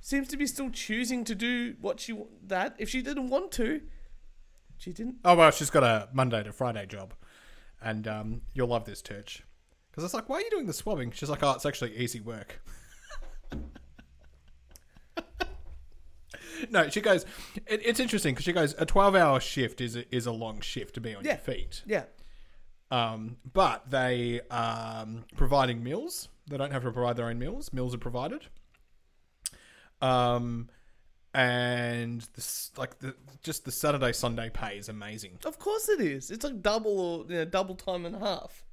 [0.00, 3.82] seems to be still choosing to do what she that if she didn't want to,
[4.76, 5.16] she didn't.
[5.24, 7.14] Oh well, she's got a Monday to Friday job,
[7.82, 9.44] and um, you'll love this church
[9.90, 11.10] because it's like, why are you doing the swabbing?
[11.10, 12.60] She's like, oh, it's actually easy work.
[16.70, 17.24] no, she goes.
[17.66, 18.74] It, it's interesting because she goes.
[18.78, 21.32] A twelve-hour shift is a, is a long shift to be on Yeah.
[21.32, 21.82] your feet.
[21.86, 22.04] Yeah,
[22.90, 26.28] Um, but they um providing meals.
[26.48, 27.72] They don't have to provide their own meals.
[27.72, 28.46] Meals are provided.
[30.00, 30.68] Um,
[31.34, 35.38] and this like the just the Saturday Sunday pay is amazing.
[35.44, 36.30] of course it is.
[36.30, 38.64] It's like double or you know, double time and a half.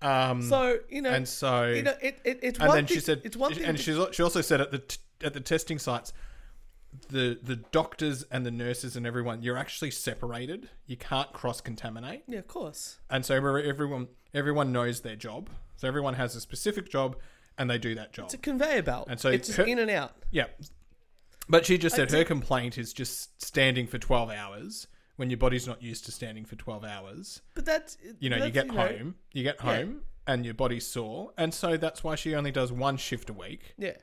[0.00, 2.96] Um, So you know, and so you know, it, it it's and one then thing,
[2.96, 3.64] she said, it's one thing.
[3.64, 6.12] and to- she's she also said at the t- at the testing sites,
[7.04, 10.68] the the doctors and the nurses and everyone, you're actually separated.
[10.86, 12.98] You can't cross contaminate, yeah, of course.
[13.10, 15.48] and so everyone everyone knows their job.
[15.76, 17.16] So everyone has a specific job,
[17.58, 18.26] and they do that job.
[18.26, 19.08] It's a conveyor belt.
[19.10, 20.12] And so it's just her- in and out.
[20.30, 20.46] Yeah.
[21.48, 24.86] But she just said her complaint is just standing for 12 hours
[25.16, 27.42] when your body's not used to standing for 12 hours.
[27.54, 29.76] But that's You know, you that's, get home, you get Yeah.
[29.76, 31.32] home and your body's sore.
[31.36, 33.74] And so that's why she only does one shift a week.
[33.76, 33.96] Yeah,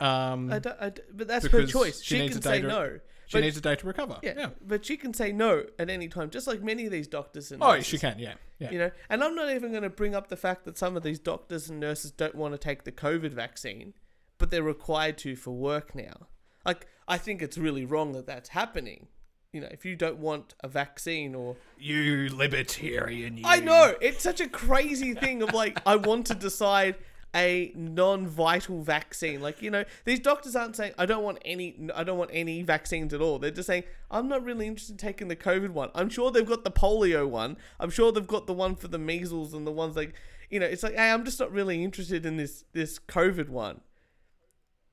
[0.00, 2.02] Um, I don't, I d but that's her choice.
[2.02, 3.00] she She, needs can a day say to- no.
[3.26, 4.18] she needs a day to recover.
[4.22, 4.48] Yeah, Yeah.
[4.60, 7.62] but she can say no at any time, just like many of these doctors and
[7.62, 8.34] Oh, nurses, she can, yeah.
[8.58, 8.70] Yeah.
[8.70, 11.02] You know, and I'm not even going to bring up the fact that some of
[11.02, 13.92] these doctors and nurses don't want to take the COVID vaccine,
[14.38, 16.28] but they're required to for work now.
[16.64, 19.08] Like, I think it's really wrong that that's happening.
[19.52, 23.44] You know, if you don't want a vaccine or You libertarian, you.
[23.46, 26.96] I know it's such a crazy thing of like I want to decide
[27.36, 29.40] a non-vital vaccine.
[29.40, 32.62] Like you know, these doctors aren't saying I don't want any, I don't want any
[32.62, 33.38] vaccines at all.
[33.38, 35.90] They're just saying I'm not really interested in taking the COVID one.
[35.94, 37.58] I'm sure they've got the polio one.
[37.78, 40.14] I'm sure they've got the one for the measles and the ones like
[40.50, 40.66] you know.
[40.66, 43.82] It's like hey, I'm just not really interested in this this COVID one.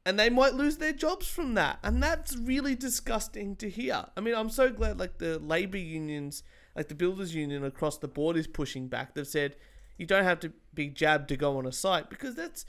[0.06, 4.08] And they might lose their jobs from that, and that's really disgusting to hear.
[4.18, 6.44] I mean, I'm so glad like the labor unions,
[6.76, 9.16] like the builders union across the board, is pushing back.
[9.16, 9.56] They've said
[9.98, 12.66] you don't have to be jabbed to go on a site because that's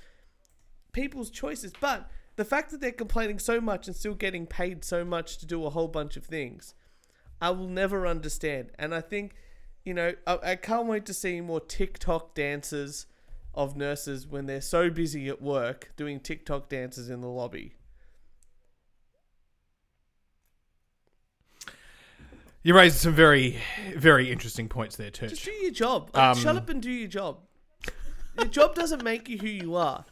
[0.92, 1.72] people's choices.
[1.80, 5.46] But the fact that they're complaining so much and still getting paid so much to
[5.46, 6.74] do a whole bunch of things,
[7.40, 8.70] I will never understand.
[8.78, 9.34] And I think,
[9.84, 13.06] you know, I, I can't wait to see more TikTok dances
[13.54, 17.74] of nurses when they're so busy at work doing TikTok dances in the lobby.
[22.64, 23.58] You raised some very,
[23.94, 25.28] very interesting points there, too.
[25.28, 26.10] Just do your job.
[26.14, 27.40] Like, Um, shut up and do your job.
[28.36, 30.04] Your job doesn't make you who you are.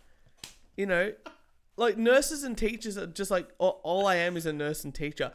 [0.77, 1.13] You know,
[1.77, 4.95] like nurses and teachers are just like all, all I am is a nurse and
[4.95, 5.33] teacher.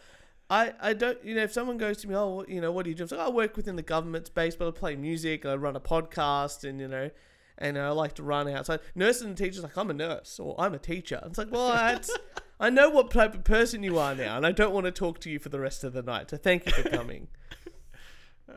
[0.50, 2.90] I, I don't you know if someone goes to me oh you know what do
[2.90, 3.04] you do?
[3.04, 5.82] I'm like, I work within the government space but I play music I run a
[5.82, 7.10] podcast and you know
[7.58, 8.80] and I like to run outside.
[8.96, 11.22] Nurses and teachers are like I'm a nurse or I'm a teacher.
[11.26, 12.10] It's like well that's
[12.62, 15.20] I know what type of person you are now and I don't want to talk
[15.22, 17.28] to you for the rest of the night so thank you for coming.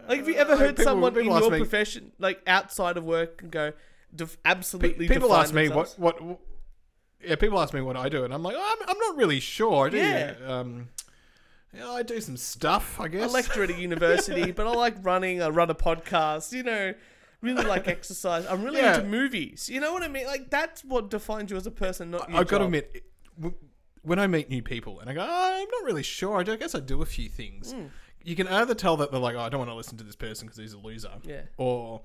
[0.08, 2.40] Like have you ever Uh, heard people- someone in people ask your me- profession like
[2.46, 3.72] outside of work and go
[4.14, 5.94] def- absolutely People define ask me themselves?
[5.98, 6.38] what, what,
[7.24, 9.40] yeah, people ask me what I do, and I'm like, oh, I'm, I'm not really
[9.40, 9.90] sure.
[9.90, 10.34] Do Yeah.
[10.40, 10.46] you?
[10.50, 10.88] Um,
[11.74, 13.30] yeah, I do some stuff, I guess.
[13.30, 15.40] I lecture at a university, but I like running.
[15.42, 16.52] I run a podcast.
[16.52, 16.94] You know,
[17.42, 18.44] really like exercise.
[18.46, 18.96] I'm really Yeah.
[18.96, 19.68] into movies.
[19.72, 20.26] You know what I mean?
[20.26, 23.04] Like that's what defines you as a person, not your I've got to admit,
[24.02, 26.38] when I meet new people and I go, oh, I'm not really sure.
[26.40, 27.72] I, do- I guess I do a few things.
[27.72, 27.84] Hmm.
[28.24, 30.16] You can either tell that they're like, oh, I don't want to listen to this
[30.16, 31.42] person because he's a loser, Yeah.
[31.56, 32.02] or,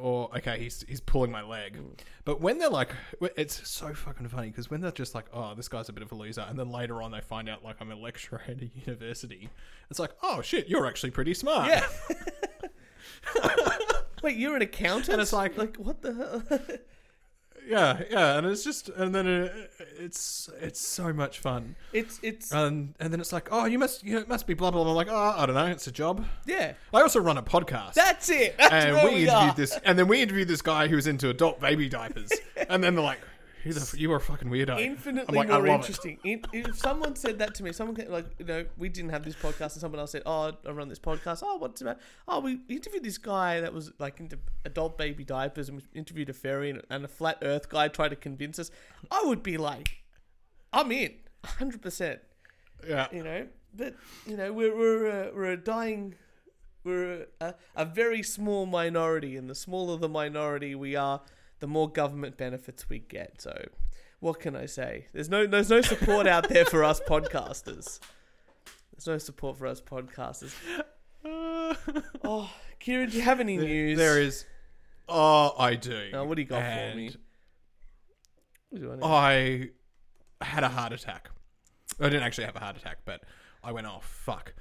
[0.00, 1.76] or okay, he's he's pulling my leg.
[1.76, 1.86] Hmm.
[2.24, 2.90] But when they're like,
[3.36, 6.12] it's so fucking funny because when they're just like, oh, this guy's a bit of
[6.12, 8.66] a loser, and then later on they find out like I'm a lecturer at a
[8.86, 9.48] university,
[9.90, 11.68] it's like, oh shit, you're actually pretty smart.
[11.68, 11.86] Yeah.
[14.22, 15.08] Wait, you're an accountant?
[15.14, 16.60] And it's like- like what the hell?
[17.66, 21.76] Yeah, yeah, and it's just, and then it, it's it's so much fun.
[21.92, 24.54] it's it's And and then it's like, oh, you must you know, it must be
[24.54, 24.90] blah blah blah.
[24.90, 26.24] I'm like, oh, I don't know, it's a job.
[26.46, 26.74] yeah.
[26.92, 27.94] I also run a podcast.
[27.94, 28.56] That's it.
[28.58, 29.54] That's and we, we, interviewed are.
[29.54, 32.30] this, and then we interviewed this guy who's into adult baby diapers,
[32.68, 33.20] and then they're like,
[33.64, 35.80] "Who the f- you are a fucking weirdo." Infinitely I'm like, I more love it.
[35.80, 36.18] interesting.
[36.24, 39.24] In, if someone said that to me, someone came, like you know, we didn't have
[39.24, 41.98] this podcast, and someone else said, "Oh, I run this podcast." Oh, what's about?
[42.26, 46.28] Oh, we interviewed this guy that was like into adult baby diapers, and we interviewed
[46.28, 48.70] a fairy and, and a flat Earth guy tried to convince us.
[49.10, 49.98] I would be like,
[50.72, 52.20] "I'm in, hundred percent."
[52.86, 53.94] Yeah, You know, but
[54.26, 56.14] you know, we're we're a, we're a dying.
[56.84, 61.20] We're a, a very small minority, and the smaller the minority we are,
[61.60, 63.40] the more government benefits we get.
[63.40, 63.68] So,
[64.20, 65.06] what can I say?
[65.12, 68.00] There's no there's no support out there for us podcasters.
[68.92, 70.54] There's no support for us podcasters.
[72.24, 73.98] Oh, Kieran, do you have any news?
[73.98, 74.46] there is.
[75.08, 76.10] Oh, I do.
[76.14, 77.14] Oh, what do you got for me?
[79.02, 79.70] I?
[80.40, 81.28] I had a heart attack.
[82.00, 83.22] I didn't actually have a heart attack, but
[83.62, 84.54] I went, oh fuck.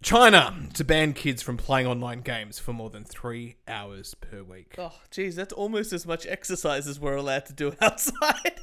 [0.00, 4.74] China to ban kids from playing online games for more than three hours per week.
[4.78, 8.60] Oh, geez, that's almost as much exercise as we're allowed to do outside.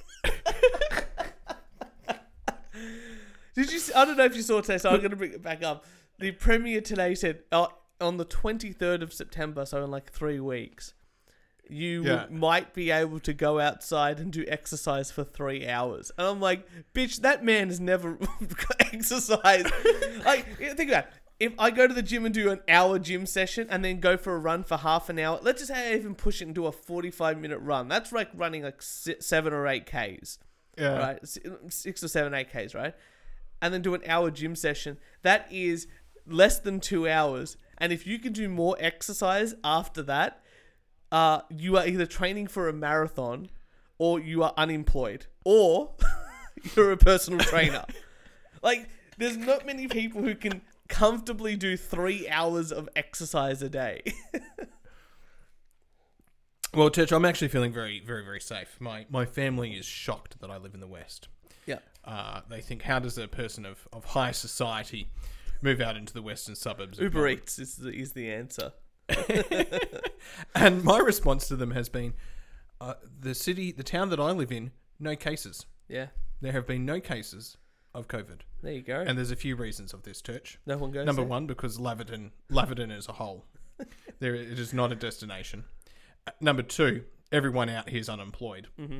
[3.53, 3.77] Did you?
[3.77, 5.63] s- I don't know if you saw today, so I'm going to bring it back
[5.63, 5.85] up.
[6.19, 7.67] The premier today said uh,
[8.01, 10.93] on the 23rd of September, so in like three weeks,
[11.69, 12.25] you Yeah.
[12.29, 16.11] might be able to go outside and do exercise for three hours.
[16.17, 18.17] And I'm like, bitch, that man has never
[18.79, 19.67] exercised.
[20.25, 21.11] like, think about it.
[21.39, 24.15] If I go to the gym and do an hour gym session and then go
[24.15, 26.55] for a run for half an hour, let's just say I even push it and
[26.55, 27.89] do a 45 minute run.
[27.89, 30.39] That's like running like seven or eight Ks
[30.77, 30.97] Yeah.
[30.97, 31.19] right?
[31.69, 32.93] Six or seven, eight Ks, right?
[33.61, 34.97] And then do an hour gym session.
[35.23, 35.87] That is
[36.25, 37.57] less than two hours.
[37.77, 40.41] And if you can do more exercise after that,
[41.11, 43.49] uh, you are either training for a marathon
[43.97, 45.95] or you are unemployed or
[46.75, 47.83] you're a personal trainer.
[48.63, 54.01] like, there's not many people who can comfortably do three hours of exercise a day.
[56.73, 58.75] Well, Church, I'm actually feeling very, very, very safe.
[58.81, 61.29] My my family is shocked that I live in the West.
[61.65, 61.79] yeah.
[62.03, 65.09] Uh, they think, how does a person of, of high society
[65.61, 66.99] move out into the western suburbs?
[66.99, 67.37] Uber Melbourne?
[67.41, 68.73] Eats is the, is the answer.
[70.53, 72.13] And my response to them has been,
[72.81, 75.65] uh, the city, the town that I live in, no cases.
[75.87, 76.07] Yeah.
[76.41, 77.57] There have been no cases
[77.95, 78.99] of COVID, There you go.
[79.01, 80.59] and there's a few reasons of this, Church.
[80.65, 81.29] no one goes Number there.
[81.29, 83.45] one, because Laverton, Laverton is a whole.
[84.19, 85.65] there, it is not a destination.
[86.27, 88.67] Uh, Number two, everyone out here is unemployed.
[88.79, 88.99] Mm-hmm.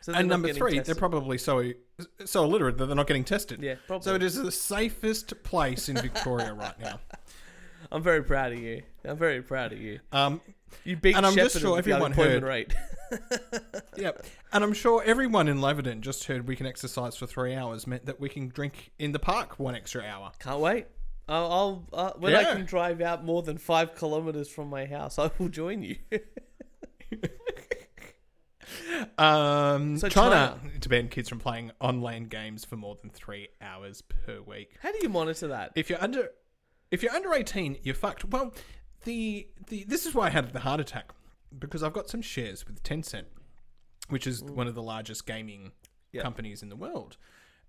[0.00, 1.72] So And number three, they're probably so
[2.24, 3.62] so illiterate that they're not getting tested.
[3.62, 4.04] yeah, probably.
[4.04, 7.00] So it is the safest place in Victoria right now.
[7.92, 8.82] I'm very proud of you.
[9.04, 10.00] I'm very proud of you.
[10.12, 10.40] Um,
[10.84, 12.74] You beat And I'm just sure the everyone heard- rate.
[13.96, 14.26] Yep.
[14.52, 18.06] And I'm sure everyone in Laverton just heard we can exercise for three hours meant
[18.06, 20.32] that we can drink in the park one extra hour.
[20.40, 20.86] Can't wait.
[21.28, 25.18] I'll, I'll uh, when I can drive out more than five kilometers from my house,
[25.18, 25.96] I will join you.
[29.18, 34.02] Um, So China, to ban kids from playing online games for more than three hours
[34.02, 34.70] per week.
[34.82, 35.72] How do you monitor that?
[35.76, 36.30] If you're under,
[36.94, 38.24] if you're under 18, you're fucked.
[38.24, 38.54] Well,
[39.04, 41.10] the the this is why I had the heart attack
[41.58, 43.26] because I've got some shares with Tencent,
[44.08, 45.72] which is one of the largest gaming
[46.12, 46.22] Yeah.
[46.22, 47.16] companies in the world.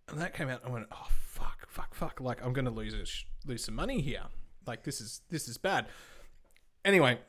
[0.07, 2.21] And that came out, and I went, "Oh fuck, fuck, fuck!
[2.21, 4.23] Like I'm going to lose a sh- lose some money here.
[4.67, 5.87] Like this is this is bad."
[6.85, 7.19] Anyway,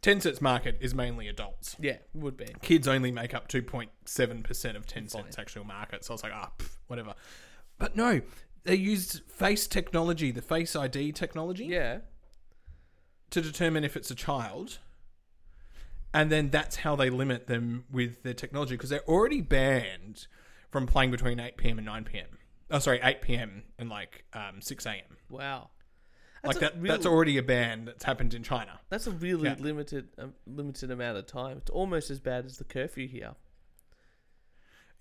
[0.00, 1.74] Tencent's market is mainly adults.
[1.80, 2.46] Yeah, would be.
[2.62, 6.04] Kids only make up 2.7% of Tencent's actual market.
[6.04, 7.14] So I was like, ah, pff, whatever.
[7.78, 8.20] But no,
[8.64, 11.98] they used face technology, the face ID technology, Yeah.
[13.30, 14.78] to determine if it's a child.
[16.14, 20.26] And then that's how they limit them with their technology because they're already banned
[20.70, 21.78] from playing between 8 p.m.
[21.78, 22.26] and 9 p.m.
[22.70, 23.62] Oh, sorry, 8 p.m.
[23.78, 25.16] and like um, 6 a.m.
[25.30, 25.70] Wow.
[26.44, 28.80] Like a that, real- that's already a ban that's happened in China.
[28.90, 29.56] That's a really Yeah.
[29.58, 31.56] limited um, limited amount of time.
[31.58, 33.34] It's almost as bad as the curfew here.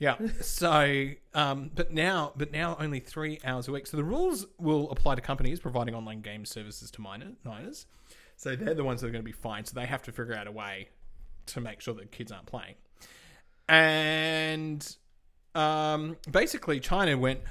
[0.01, 0.17] Yeah.
[0.41, 3.85] So, um, but now, but now only three hours a week.
[3.85, 7.85] So the rules will apply to companies providing online game services to minor, minors.
[8.35, 9.67] So they're the ones that are going to be fined.
[9.67, 10.89] So they have to figure out a way
[11.45, 12.73] to make sure that kids aren't playing.
[13.69, 14.95] And
[15.53, 17.41] um, basically, China went.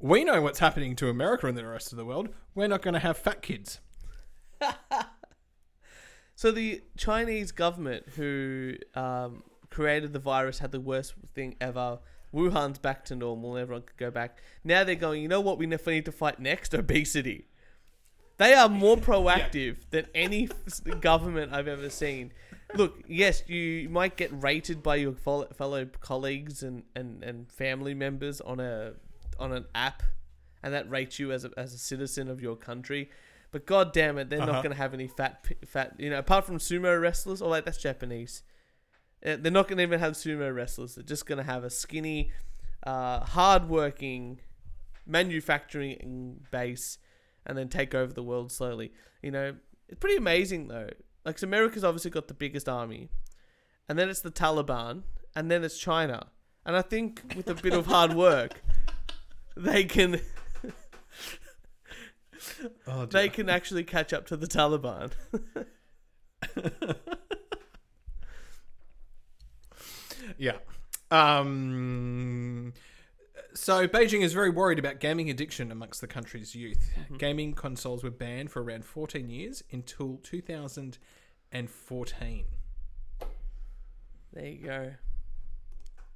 [0.00, 2.30] We know what's happening to America and the rest of the world.
[2.54, 3.80] We're not going to have fat kids.
[6.34, 11.98] So the Chinese government who um, created the virus had the worst thing ever.
[12.32, 13.58] Wuhan's back to normal.
[13.58, 14.38] Everyone could go back.
[14.64, 15.20] Now they're going.
[15.22, 15.58] You know what?
[15.58, 17.46] We ne- need to fight next: obesity.
[18.38, 20.48] They are more proactive than any
[21.00, 22.32] government I've ever seen.
[22.74, 28.40] Look, yes, you might get rated by your fellow colleagues and, and, and family members
[28.40, 28.94] on a
[29.38, 30.02] on an app,
[30.62, 33.10] and that rates you as a, as a citizen of your country.
[33.50, 34.52] But god damn it, they're Uh-huh.
[34.52, 35.96] not going to have any fat fat.
[35.98, 37.42] You know, apart from sumo wrestlers.
[37.42, 38.42] Oh wait, that's Japanese.
[39.24, 40.94] Uh, They're not going to even have sumo wrestlers.
[40.94, 42.32] They're just going to have a skinny,
[42.84, 44.40] uh, hard-working,
[45.06, 46.98] manufacturing base,
[47.46, 48.92] and then take over the world slowly.
[49.22, 49.54] You know,
[49.88, 50.88] it's pretty amazing though.
[51.24, 53.08] Like, so America's obviously got the biggest army,
[53.88, 55.02] and then it's the Taliban,
[55.36, 56.26] and then it's China.
[56.64, 58.62] And I think with a bit of hard work,
[59.56, 60.20] they can
[62.86, 65.12] Oh, they can actually catch up to the Taliban.
[70.42, 70.58] Yeah.
[71.12, 72.72] Um,
[73.54, 76.90] so Beijing is very worried about gaming addiction amongst the country's youth.
[77.16, 82.44] Gaming consoles were banned for around 14 years until 2014.
[84.32, 84.94] There you go.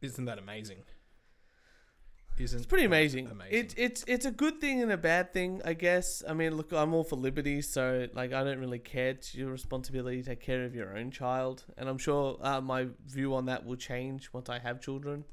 [0.03, 0.79] Isn't that amazing?
[2.39, 3.29] Isn't It's pretty amazing.
[3.29, 3.55] amazing?
[3.59, 6.23] It's it's it's a good thing and a bad thing, I guess.
[6.29, 9.09] I mean, look, I'm all for liberty, so like I don't really care.
[9.11, 12.89] It's your responsibility to take care of your own child, and I'm sure uh, my
[13.07, 15.25] view on that will change once I have children.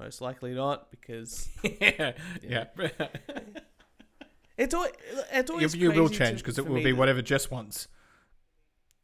[0.00, 1.48] Most likely not, because
[1.80, 2.12] yeah,
[2.42, 2.64] yeah.
[4.56, 4.92] it's always
[5.32, 7.86] it's always you will crazy to- change because it will be that- whatever Jess wants.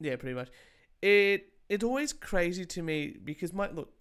[0.01, 0.49] Yeah, pretty much.
[1.01, 3.93] It it's always crazy to me because my look,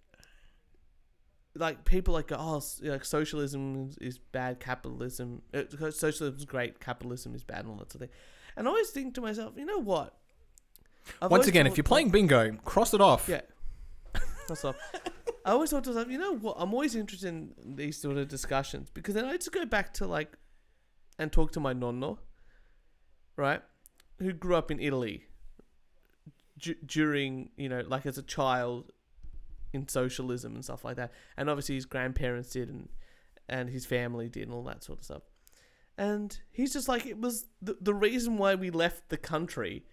[1.56, 7.44] like people like oh, like socialism is, bad, capitalism, uh, socialism is great, capitalism is
[7.44, 8.16] bad, and all that sort of thing.
[8.56, 10.14] And I always think to myself, you know what?
[11.20, 13.28] I've Once again, if you're playing bingo, cross it off.
[13.28, 13.42] yeah,
[14.48, 14.74] that's all.
[15.44, 16.56] I always thought to myself, you know what?
[16.58, 20.06] I'm always interested in these sort of discussions because then I just go back to
[20.06, 20.36] like
[21.18, 22.18] and talk to my nonno,
[23.36, 23.62] right,
[24.18, 25.26] who grew up in Italy
[26.58, 28.90] d- during you know like as a child
[29.74, 32.88] in socialism and stuff like that, and obviously his grandparents did and
[33.48, 35.22] and his family did and all that sort of stuff.
[35.96, 39.84] And he's just like it was the the reason why we left the country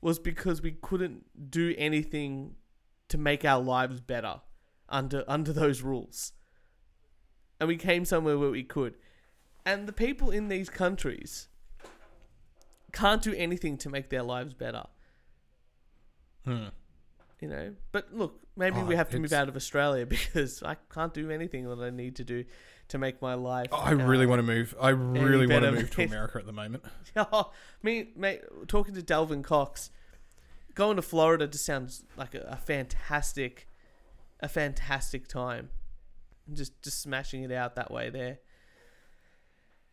[0.00, 2.56] was because we couldn't do anything
[3.08, 4.40] to make our lives better
[4.88, 6.32] under under those rules.
[7.58, 8.96] And we came somewhere where we could.
[9.64, 11.48] And the people in these countries
[12.92, 14.84] can't do anything to make their lives better,
[16.44, 16.68] Hmm.
[17.40, 17.74] You know.
[17.92, 21.30] But look, maybe Oh, we have to move out of Australia because I can't do
[21.30, 22.44] anything that I need to do
[22.88, 23.68] to make my life.
[23.72, 24.74] Oh, I really uh, want to move.
[24.80, 26.04] I really want to move to.
[26.04, 26.84] America at the moment.
[27.18, 27.50] Oh,
[27.82, 29.88] me, mate, talking to Delvin Cox,
[30.74, 33.68] going to Florida just sounds like a, a fantastic,
[34.40, 35.70] a fantastic time.
[36.52, 38.40] Just just smashing it out that way there.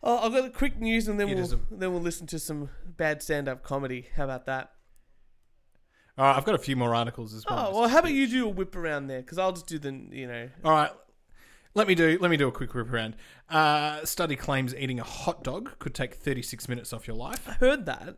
[0.03, 2.39] Oh, I've got a quick news and then It we'll a- then we'll listen to
[2.39, 4.09] some bad stand up comedy.
[4.17, 4.73] How about that?
[6.17, 7.69] All right, I've got a few more articles as well.
[7.71, 9.21] Oh well, how about you do a whip around there?
[9.21, 10.49] Because I'll just do the you know.
[10.63, 10.91] All right.
[11.75, 13.15] Let me do let me do a quick whip around.
[13.49, 17.47] Uh, study claims eating a hot dog could take 36 minutes off your life.
[17.47, 18.17] I heard that.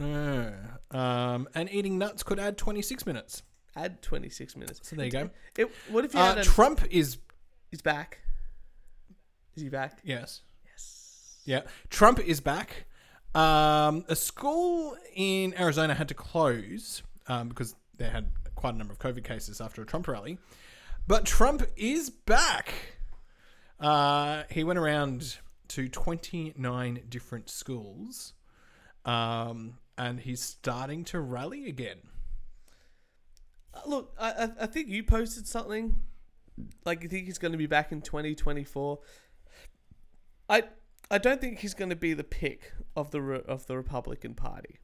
[0.00, 3.42] Uh, um, and eating nuts could add 26 minutes.
[3.78, 4.80] Add twenty six minutes.
[4.84, 5.30] So there you go.
[5.58, 7.18] It, what if you Uh, had a, Trump is
[7.70, 8.20] He's back.
[9.54, 9.98] Is he back?
[10.02, 11.42] yes, Yes.
[11.44, 11.60] yeah.
[11.90, 12.86] Trump is back.
[13.36, 18.94] Um, a school in Arizona had to close um, because they had quite a number
[18.94, 20.38] of COVID cases after a Trump rally.
[21.06, 22.72] But Trump is back.
[23.78, 25.36] Uh, he went around
[25.68, 28.32] to 29 different schools
[29.04, 31.98] um, and he's starting to rally again.
[33.74, 36.00] Uh, Look, I, I I think you posted something.
[36.86, 38.98] Like you think he's going to be back in 2024.
[40.48, 40.62] I
[41.10, 44.34] I don't think he's going to be the pick of the re- of the Republican
[44.34, 44.78] Party.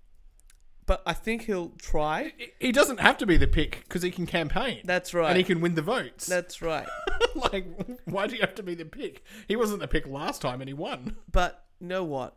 [0.84, 2.32] But I think he'll try.
[2.58, 5.28] He- doesn't have to be the pick because he can campaign That's right.
[5.28, 6.26] and he can win the votes.
[6.26, 6.88] That's right.
[7.34, 7.66] like,
[8.04, 9.22] why do you have to be the pick?
[9.46, 11.16] He wasn't the pick last time and he won.
[11.30, 12.36] But you know what?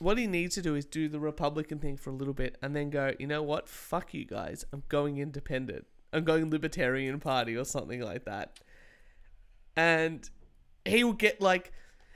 [0.00, 2.74] What he needs to do is do the Republican thing for a little bit and
[2.74, 3.68] then go, you know what?
[3.68, 4.64] Fuck you guys.
[4.72, 5.86] I'm going independent.
[6.12, 8.58] I'm going Libertarian Party or something like that.
[9.76, 10.28] And
[10.84, 11.72] he will get like,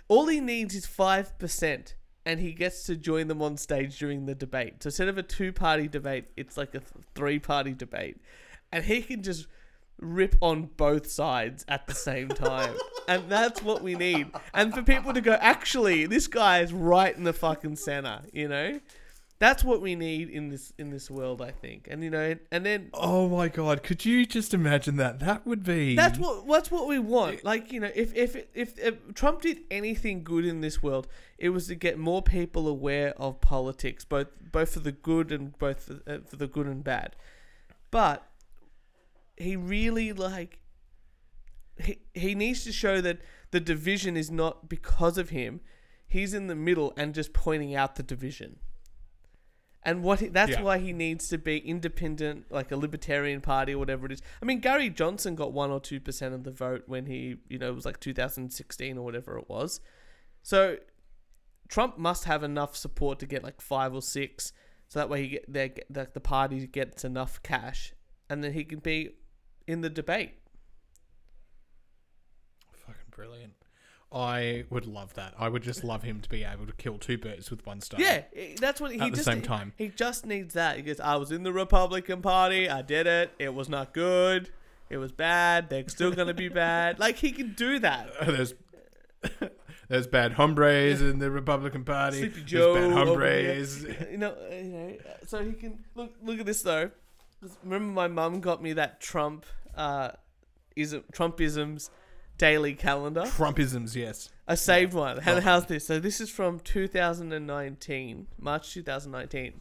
[0.09, 1.95] all he needs is 5%.
[2.27, 4.83] And he gets to join them on stage during the debate.
[4.83, 6.83] So instead of a two party debate, it's like a
[7.15, 8.21] three party debate.
[8.71, 9.47] And he can just
[9.99, 12.75] rip on both sides at the same time.
[13.09, 14.31] and that's what we need.
[14.53, 18.49] And for people to go, actually, this guy is right in the fucking center, you
[18.49, 18.81] know?
[19.41, 21.87] That's what we need in this in this world, I think.
[21.89, 25.21] And you know, and then Oh my god, could you just imagine that?
[25.21, 25.95] That would be.
[25.95, 27.45] that's what that's what we want.
[27.45, 31.07] Like you know, if if if, if Trump did anything good in this world,
[31.39, 35.57] it was to get more people aware of politics, both both for the good and
[35.57, 37.15] both for, uh, for the good and bad.
[37.93, 38.29] But
[39.37, 40.59] he really like
[41.81, 43.21] he he needs to show that
[43.53, 45.61] the division is not because of him.
[46.09, 48.59] He's in the middle and just pointing out the division.
[49.85, 50.63] And what he, that's Yeah.
[50.63, 54.23] why he needs to be independent, like a libertarian party or whatever it is.
[54.43, 57.59] I mean, Gary Johnson got one or two percent of the vote when he, you
[57.59, 59.81] know, it was like 2016 or whatever it was.
[60.43, 60.79] So
[61.69, 64.53] Trump must have enough support to get like five or six,
[64.89, 67.93] so that way he get they that the party gets enough cash,
[68.29, 69.11] and then he can be
[69.67, 70.35] in the debate.
[72.73, 73.53] Fucking brilliant.
[74.11, 75.35] I would love that.
[75.39, 78.01] I would just love him to be able to kill two birds with one stone.
[78.01, 78.23] Yeah,
[78.59, 79.75] that's what he At the just same time.
[79.77, 80.77] He just needs that.
[80.77, 82.71] He goes, "I was in the Republican Party.
[82.71, 83.33] I did it.
[83.39, 84.51] It was not good.
[84.89, 85.69] It was bad.
[85.69, 88.11] They're still gonna be bad." Like he can do that.
[88.27, 88.55] there's
[89.89, 92.19] there's bad hombres in the Republican Party.
[92.19, 93.83] Sleepy there's bad hombres.
[94.11, 94.97] You know, uh, you know.
[95.27, 96.15] So he can look.
[96.23, 96.91] Look at this though.
[97.63, 99.45] Remember, my mum got me that Trump,
[99.77, 100.11] uh,
[100.77, 101.91] ism, Trumpisms
[102.39, 103.23] daily calendar.
[103.23, 104.31] Trumpisms, yes.
[104.47, 105.19] I saved one.
[105.19, 105.41] How, Oh.
[105.41, 105.87] How's this?
[105.87, 109.61] So this is from 2019, March 2019.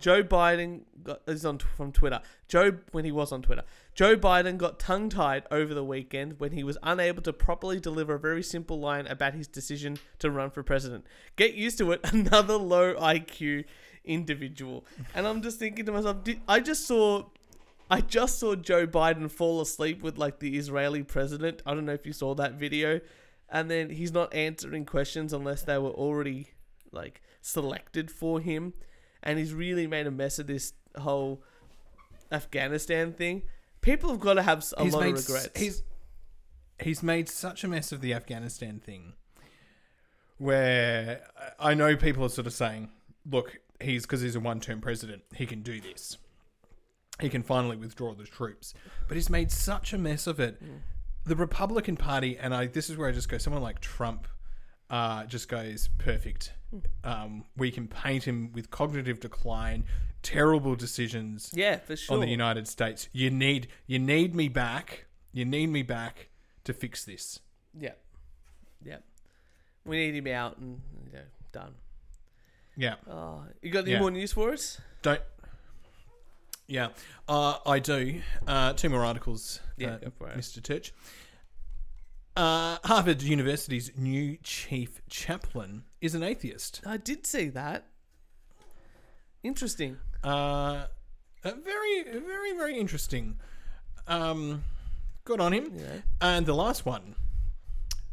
[0.00, 2.20] Joe Biden got is on from Twitter.
[2.46, 3.64] Joe when he was on Twitter.
[3.94, 8.14] Joe Biden got tongue tied over the weekend when he was unable to properly deliver
[8.14, 11.04] a very simple line about his decision to run for president.
[11.34, 12.00] Get used to it.
[12.12, 13.64] Another low IQ
[14.04, 14.84] individual.
[15.16, 17.24] And I'm just thinking to myself, did, I just saw
[17.90, 21.62] I just saw Joe Biden fall asleep with like the Israeli president.
[21.64, 23.00] I don't know if you saw that video.
[23.50, 26.48] And then he's not answering questions unless they were already
[26.92, 28.74] like selected for him.
[29.22, 31.42] And he's really made a mess of this whole
[32.30, 33.42] Afghanistan thing.
[33.80, 35.58] People have got to have a lot made, of s- regrets.
[35.58, 35.82] He's
[36.80, 39.14] he's made such a mess of the Afghanistan thing,
[40.36, 42.90] where uh, I know people are sort of saying,
[43.28, 46.18] "Look, he's because he's a one-term president, he can do this.
[47.20, 48.74] He can finally withdraw the troops."
[49.08, 50.60] But he's made such a mess of it.
[51.24, 53.38] The Republican Party, and I this is where I just go.
[53.38, 54.26] Someone like Trump.
[54.90, 56.54] Uh, just goes perfect.
[57.04, 59.84] Um, we can paint him with cognitive decline,
[60.22, 62.14] terrible decisions, yeah, for sure.
[62.14, 63.10] on the United States.
[63.12, 65.04] You need you need me back.
[65.30, 66.30] You need me back
[66.64, 67.38] to fix this.
[67.78, 67.92] yeah.
[68.82, 68.96] Yeah.
[69.84, 71.74] We need him out and you know, done.
[72.76, 72.94] Yeah.
[73.10, 74.00] Oh, you got any Yeah.
[74.00, 74.80] more news for us?
[75.02, 75.20] Don't.
[76.68, 76.88] Yeah,
[77.28, 78.20] uh, I do.
[78.46, 80.36] Uh, two more articles, Yeah, uh, for it.
[80.36, 80.62] Mr.
[80.62, 80.92] Church.
[82.36, 86.82] Uh, Harvard University's new chief chaplain is an atheist.
[86.86, 87.86] I did see that.
[89.42, 89.96] Interesting.
[90.22, 90.86] Uh,
[91.42, 93.38] uh, very, very, very interesting.
[94.06, 94.62] Um,
[95.24, 95.72] good on him.
[95.74, 96.00] Yeah.
[96.20, 97.14] And the last one.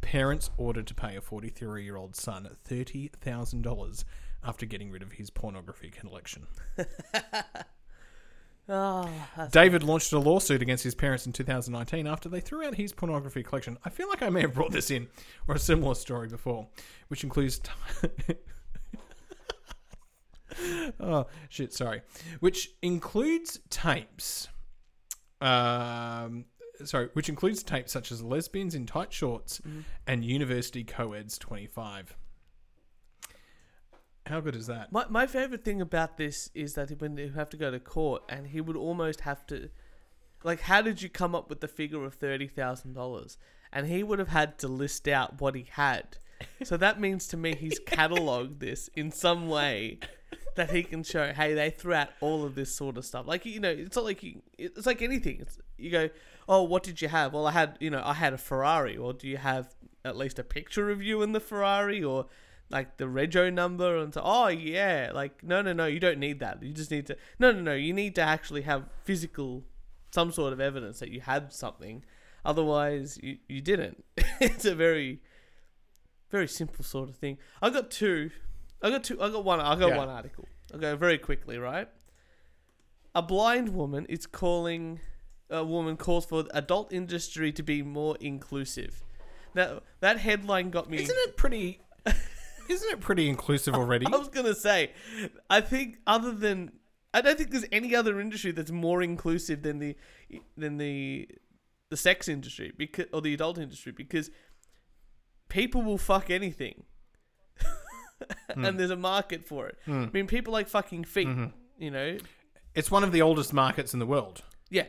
[0.00, 4.04] Parents ordered to pay a 43 year old son $30,000
[4.44, 6.46] after getting rid of his pornography collection.
[8.68, 9.08] Oh,
[9.52, 13.44] David launched a lawsuit against his parents in 2019 after they threw out his pornography
[13.44, 13.78] collection.
[13.84, 15.06] I feel like I may have brought this in
[15.46, 16.66] or a similar story before,
[17.06, 17.60] which includes.
[21.00, 22.02] oh, shit, sorry.
[22.40, 24.48] Which includes tapes.
[25.40, 26.46] Um,
[26.84, 29.60] sorry, which includes tapes such as Lesbians in Tight Shorts
[30.08, 32.16] and University Coeds 25.
[34.26, 34.90] How good is that?
[34.90, 38.22] My my favorite thing about this is that when they have to go to court,
[38.28, 39.70] and he would almost have to,
[40.42, 43.38] like, how did you come up with the figure of thirty thousand dollars?
[43.72, 46.18] And he would have had to list out what he had.
[46.64, 50.00] So that means to me he's catalogued this in some way
[50.56, 51.32] that he can show.
[51.32, 53.26] Hey, they threw out all of this sort of stuff.
[53.26, 55.38] Like you know, it's not like you, it's like anything.
[55.40, 56.10] It's, you go,
[56.48, 57.32] oh, what did you have?
[57.32, 58.96] Well, I had you know I had a Ferrari.
[58.96, 59.74] Or do you have
[60.04, 62.02] at least a picture of you in the Ferrari?
[62.02, 62.26] Or
[62.68, 66.40] like the rego number and so oh yeah like no no no you don't need
[66.40, 66.62] that.
[66.62, 69.62] You just need to no no no you need to actually have physical
[70.10, 72.04] some sort of evidence that you had something.
[72.44, 74.04] Otherwise you, you didn't.
[74.40, 75.20] It's a very
[76.30, 77.38] very simple sort of thing.
[77.62, 78.30] I got two
[78.82, 79.96] i got two i got one i got Yeah.
[79.98, 80.46] one article.
[80.72, 81.88] I'll go very quickly right?
[83.14, 85.00] A blind woman is calling
[85.48, 89.04] a woman calls for the adult industry to be more inclusive.
[89.54, 91.80] Now that headline got me Isn't it pretty.
[92.68, 94.06] Isn't it pretty inclusive already?
[94.06, 94.92] I was gonna say,
[95.48, 96.72] I think other than
[97.14, 99.96] I don't think there's any other industry that's more inclusive than the
[100.56, 101.28] than the
[101.88, 104.30] the sex industry because or the adult industry because
[105.48, 106.84] people will fuck anything,
[108.48, 108.76] and hmm.
[108.76, 109.78] there's a market for it.
[109.84, 110.04] Hmm.
[110.04, 111.28] I mean, people like fucking feet.
[111.28, 111.46] Mm-hmm.
[111.78, 112.16] You know,
[112.74, 114.42] It's one of the oldest markets in the world.
[114.70, 114.86] yeah.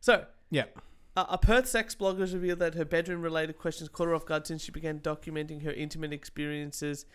[0.00, 0.64] So Yeah.
[1.16, 4.46] Uh, a Perth sex blogger has revealed that her bedroom-related questions caught her off guard
[4.46, 7.06] since she began documenting her intimate experiences.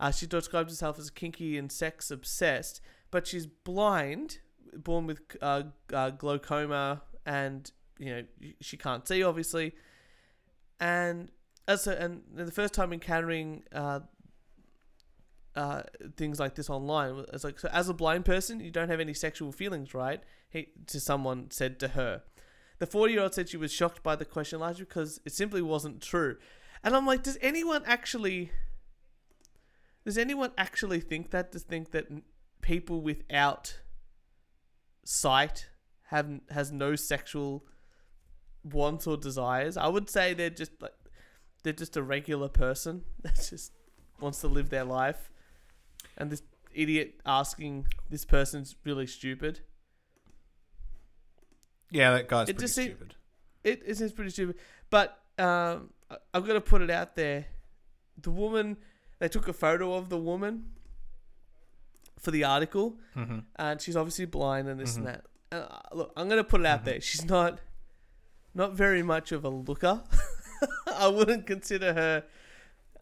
[0.00, 2.80] Uh, she describes herself as kinky and sex-obsessed,
[3.12, 4.38] but she's blind,
[4.76, 8.22] born with uh, uh, glaucoma, and you know
[8.60, 9.72] she can't see, obviously.
[10.80, 11.30] And
[11.68, 14.00] as a, and the first time encountering uh,
[15.54, 15.82] uh,
[16.16, 19.14] things like this online, it's like so as a blind person, you don't have any
[19.14, 20.20] sexual feelings, right?
[20.50, 22.22] He to someone said to her.
[22.78, 25.62] The 40 year old said she was shocked by the question largely because it simply
[25.62, 26.36] wasn't true.
[26.82, 28.50] And I'm like, does anyone actually.
[30.04, 31.52] Does anyone actually think that?
[31.52, 32.08] To think that
[32.60, 33.80] people without
[35.04, 35.68] sight
[36.08, 37.64] have has no sexual
[38.62, 39.76] wants or desires?
[39.76, 40.92] I would say they're just like
[41.62, 43.72] they're just a regular person that just
[44.20, 45.30] wants to live their life.
[46.18, 49.60] And this idiot asking this person's really stupid.
[51.94, 53.14] Yeah, that guy's It pretty just stupid.
[53.62, 54.56] it, it seems pretty stupid.
[54.90, 57.46] But um, I- I've got to put it out there.
[58.20, 58.76] The woman,
[59.20, 60.64] they took a photo of the woman
[62.18, 64.96] for the article, hmm and she's obviously blind and this Mhm.
[64.98, 65.24] and that.
[65.52, 66.84] And, uh, look, I'm going to put it out Mhm.
[66.84, 67.00] there.
[67.00, 67.60] She's not,
[68.54, 70.02] not very much of a looker.
[70.86, 72.24] I wouldn't consider her.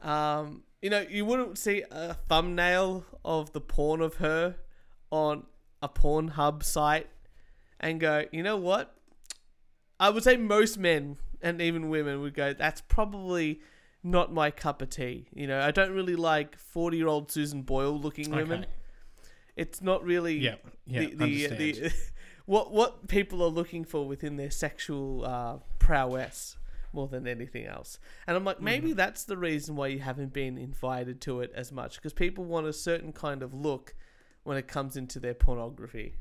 [0.09, 4.57] Um, you know, you wouldn't see a thumbnail of the porn of her
[5.11, 5.47] on
[5.81, 7.09] a Pornhub site
[7.83, 8.95] and go, you know what?
[9.99, 13.61] I would say most men and even women would go, that's probably
[14.03, 15.27] not my cup of tea.
[15.35, 18.61] You know, I don't really like 40 year old Susan Boyle looking women.
[18.61, 18.69] Okay.
[19.57, 20.55] It's not really Yeah,
[20.87, 21.95] yeah, the, the, the
[22.47, 26.57] what what people are looking for within their sexual uh, prowess
[26.95, 27.99] more than anything else.
[28.27, 28.97] And I'm like, maybe Mm-hmm.
[28.97, 32.67] that's the reason why you haven't been invited to it as much because people want
[32.67, 33.95] a certain kind of look
[34.43, 36.17] when it comes into their pornography.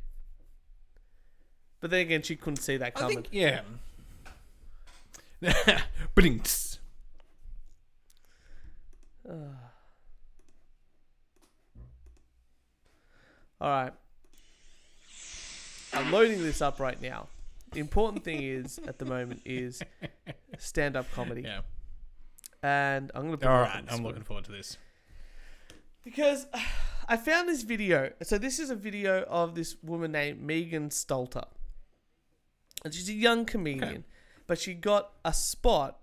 [1.82, 3.24] But then again, she couldn't see that I coming.
[3.24, 3.62] think, yeah.
[6.16, 6.80] Blinks.
[13.60, 13.94] All right.
[15.94, 17.28] I'm loading this up right now.
[17.74, 19.82] The important thing is at the moment is
[20.58, 21.62] stand-up comedy, Yeah.
[22.64, 23.38] and I'm gonna.
[23.38, 24.08] Put All up right, on the I'm screen.
[24.08, 24.78] looking forward to this.
[26.04, 26.48] because
[27.08, 28.12] I found this video.
[28.24, 31.46] So this is a video of this woman named Megan Stalter,
[32.84, 34.04] and she's a young comedian,
[34.48, 36.00] but she got a spot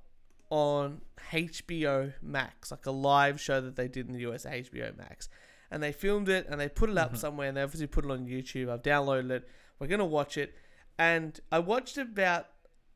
[0.50, 5.28] on HBO Max, like a live show that they did in the US, HBO Max,
[5.70, 7.18] and they filmed it and they put it up mm-hmm.
[7.18, 8.70] somewhere, and they obviously put it on YouTube.
[8.70, 9.48] I've downloaded it.
[9.78, 10.54] We're gonna watch it,
[10.98, 12.46] and I watched about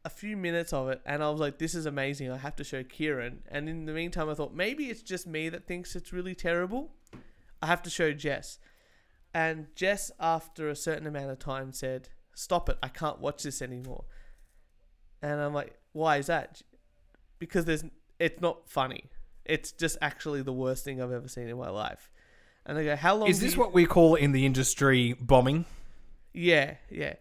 [0.05, 2.31] a few minutes of it and I was like, this is amazing.
[2.31, 3.43] I have to show Kieran.
[3.49, 6.91] And in the meantime, I thought maybe it's just me that thinks it's really terrible.
[7.61, 8.59] I have to show Jess.
[9.33, 12.79] And Jess, after a certain amount of time, said, "Stop it!
[12.83, 14.05] I can't watch this anymore."
[15.23, 16.63] And I'm like, "Why is that?"
[17.39, 17.85] Because there's,
[18.19, 19.11] it's not funny.
[19.45, 22.11] It's just actually the worst thing I've ever seen in my life.
[22.67, 25.65] And I go, "How long?" Is this you-" what we call in the industry bombing?
[26.33, 27.15] Yeah, yeah.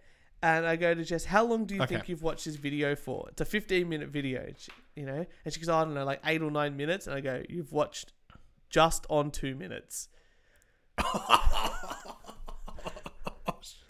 [0.44, 1.96] And I go to Jess, how long do you Okay.
[1.96, 3.28] think you've watched this video for?
[3.30, 4.52] It's a 15 minute video,
[4.96, 5.24] you know?
[5.46, 7.06] And she goes, oh, I don't know, like eight or nine minutes.
[7.06, 8.12] And I go, you've watched
[8.70, 10.08] just on two minutes.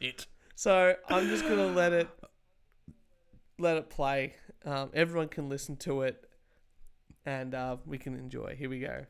[0.01, 0.25] Shit.
[0.61, 2.07] So I'm just to let it,
[3.57, 4.35] let it play.
[4.63, 6.23] Um, everyone can listen to it
[7.25, 8.55] and uh, we can enjoy.
[8.55, 9.07] Here we go.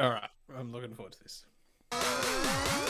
[0.00, 2.81] All right, I'm looking forward to this.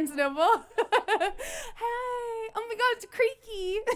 [0.00, 0.64] Barnes and Noble.
[0.78, 1.32] Hi.
[2.54, 3.78] Oh my god, it's creaky.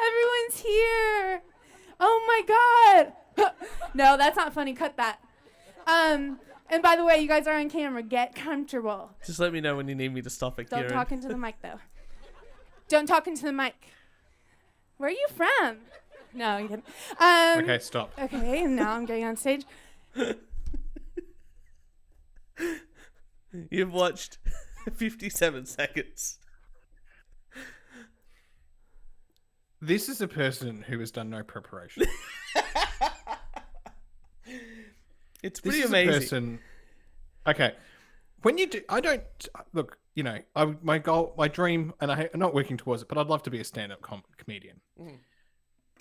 [0.00, 1.42] everyone's here.
[2.00, 3.52] Oh my god.
[3.94, 4.72] no, that's not funny.
[4.72, 5.18] Cut that.
[5.86, 6.40] Um,
[6.70, 8.02] and by the way, you guys are on camera.
[8.02, 9.10] Get comfortable.
[9.26, 10.94] Just let me know when you need me to stop it, Don't Kieran.
[10.94, 11.80] talk into the mic though.
[12.88, 13.74] Don't talk into the mic.
[14.96, 15.78] Where are you from?
[16.32, 16.84] No, I'm kidding.
[17.20, 18.10] Um, Okay, stop.
[18.18, 19.64] Okay, now I'm getting on stage.
[23.70, 24.38] You've watched
[24.94, 26.38] 57 seconds.
[29.80, 32.04] This is a person who has done no preparation.
[35.42, 36.08] It's This pretty is amazing.
[36.08, 36.58] a person.
[37.46, 37.72] Okay,
[38.42, 39.22] when you do, I don't
[39.74, 39.98] look.
[40.14, 43.18] You know, I my goal, my dream, and I, I'm not working towards it, but
[43.18, 44.80] I'd love to be a stand-up com- comedian.
[44.98, 45.18] Mhm.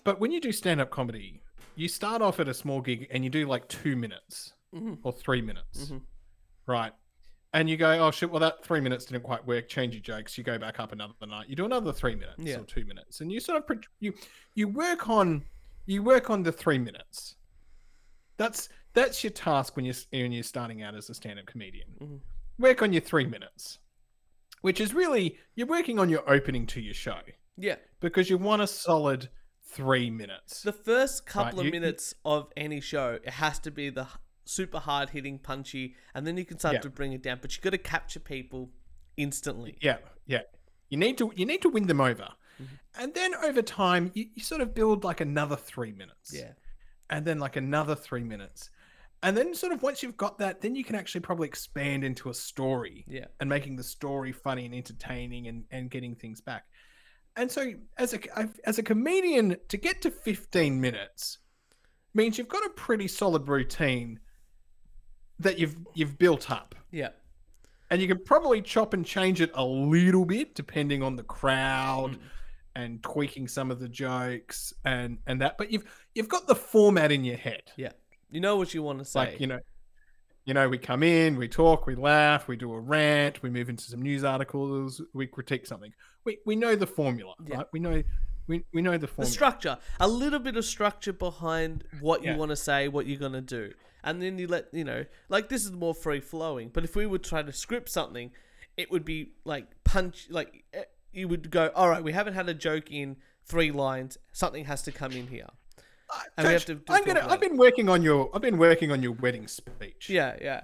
[0.05, 1.41] But when you do stand-up comedy,
[1.75, 4.99] you start off at a small gig and you do like two minutes Mhm.
[5.03, 6.01] or three minutes, Mhm.
[6.65, 6.93] right?
[7.55, 9.67] And you go, oh shit, well that three minutes didn't quite work.
[9.67, 10.37] Change your jokes.
[10.37, 11.47] You go back up another night.
[11.49, 12.57] You do another three minutes Yeah.
[12.59, 14.13] or two minutes, and you sort of you
[14.55, 15.43] you work on
[15.85, 17.35] you work on the three minutes.
[18.37, 21.87] That's that's your task when you're when you're starting out as a stand-up comedian.
[22.01, 22.19] Mhm.
[22.59, 23.77] Work on your three minutes,
[24.61, 27.19] which is really you're working on your opening to your show
[27.57, 27.75] Yeah.
[27.99, 29.29] because you want a solid
[29.61, 30.61] three minutes.
[30.63, 34.07] The first couple Right, of you- minutes of any show, it has to be the
[34.45, 36.81] super hard hitting, punchy, and then you can start Yeah.
[36.81, 37.39] to bring it down.
[37.41, 38.71] But you got to capture people
[39.17, 39.77] instantly.
[39.81, 40.41] Yeah, yeah.
[40.89, 42.29] You need to you need to win them over,
[42.61, 43.01] Mm-hmm.
[43.01, 46.31] and then over time you, you sort of build like another three minutes.
[46.33, 46.51] Yeah.
[47.09, 48.69] and then like another three minutes.
[49.21, 52.29] And then, sort of, once you've got that, then you can actually probably expand into
[52.29, 53.25] a story Yeah.
[53.39, 56.65] and making the story funny and entertaining and, and getting things back.
[57.37, 58.19] And so, as a
[58.65, 61.39] as a comedian, to get to fifteen minutes
[62.13, 64.19] means you've got a pretty solid routine
[65.39, 67.09] that you've you've built up, Yeah.
[67.89, 72.13] and you can probably chop and change it a little bit depending on the crowd
[72.13, 72.19] Mm.
[72.75, 75.57] and tweaking some of the jokes and and that.
[75.57, 77.63] But you've you've got the format in your head.
[77.77, 77.91] Yeah.
[78.29, 79.19] You know what you want to say.
[79.19, 79.59] Like you know,
[80.45, 83.69] you know, we come in, we talk, we laugh, we do a rant, we move
[83.69, 85.93] into some news articles, we critique something.
[86.25, 87.57] We we know the formula, Yeah.
[87.57, 87.67] right?
[87.73, 88.01] We know
[88.47, 89.25] we, we know the form.
[89.25, 89.77] the structure.
[89.99, 92.33] A little bit of structure behind what Yeah.
[92.33, 93.73] you want to say, what you're going to do.
[94.03, 96.69] And then you let, you know, like this is more free flowing.
[96.73, 98.31] But if we would try to script something,
[98.75, 100.83] it would be like punch, like eh,
[101.13, 103.15] you would go, all right, we haven't had a joke in
[103.45, 104.17] three lines.
[104.33, 105.47] Something has to come in here.
[106.09, 108.29] Uh, and we have to I'm gonna, I've been working on your.
[108.33, 110.09] I've been working on your wedding speech.
[110.09, 110.61] Yeah, yeah.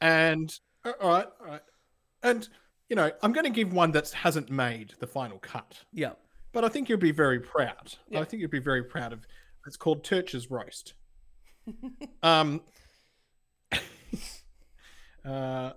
[0.00, 0.52] And
[0.84, 1.60] uh, all right, all right,
[2.22, 2.48] and
[2.88, 5.84] you know, I'm going to give one that hasn't made the final cut.
[5.92, 6.12] Yeah.
[6.58, 7.94] But I think you'll be very proud.
[8.10, 8.18] Yeah.
[8.18, 9.24] I think you'll be very proud of.
[9.64, 10.94] It's called Church's roast.
[12.24, 12.62] um.
[15.24, 15.70] uh,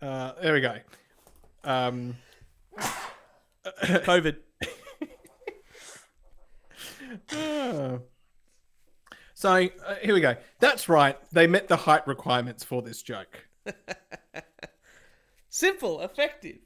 [0.00, 0.76] uh, there we go.
[1.64, 2.16] Um.
[3.66, 4.36] COVID.
[7.32, 7.98] uh,
[9.34, 10.36] so uh, here we go.
[10.60, 11.18] That's right.
[11.32, 13.48] They met the height requirements for this joke.
[15.48, 16.58] Simple, effective.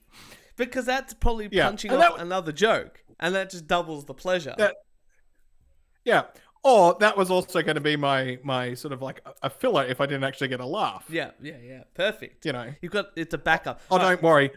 [0.59, 3.03] Because that's probably Yeah, punching and off that- another joke.
[3.21, 4.55] And that just doubles the pleasure.
[4.59, 4.77] That-
[6.05, 6.25] Yeah.
[6.65, 10.01] Or that was also going to be my my sort of like a- filler if
[10.01, 11.07] I didn't actually get a laugh.
[11.09, 11.83] yeah, yeah, yeah.
[11.95, 12.45] Perfect.
[12.45, 12.75] You know.
[12.83, 13.81] You've got it's a backup.
[13.91, 14.51] Oh, don't worry.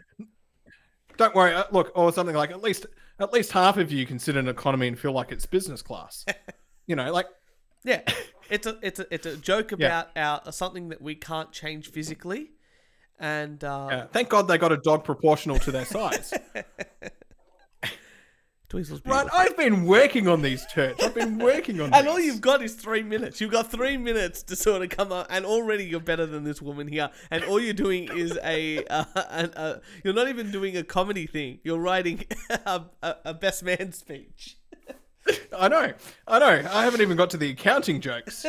[1.16, 1.54] Don't worry.
[1.54, 2.86] Uh, look, or something like at least
[3.20, 6.24] at least half of you consider an economy and feel like it's business class.
[6.86, 7.26] you know, like
[7.84, 8.02] Yeah.
[8.50, 9.86] it's a it's a it's a joke Yeah.
[9.86, 12.50] about our something that we can't change physically,
[13.18, 16.32] and uh, Yeah, thank God they got a dog proportional to their size.
[18.68, 19.28] Tweezer's right.
[19.34, 20.96] I've been working on these, Church.
[21.02, 22.10] I've been working on And these.
[22.10, 23.38] all you've got is three minutes.
[23.38, 26.62] You've got three minutes to sort of come up, and already you're better than this
[26.62, 27.10] woman here.
[27.30, 31.26] And all you're doing is a, uh, an, uh, you're not even doing a comedy
[31.26, 31.58] thing.
[31.64, 32.24] You're writing
[32.64, 34.56] a, a, a best man speech.
[35.56, 35.92] I know,
[36.26, 36.68] I know.
[36.72, 38.46] I haven't even got to the accounting jokes.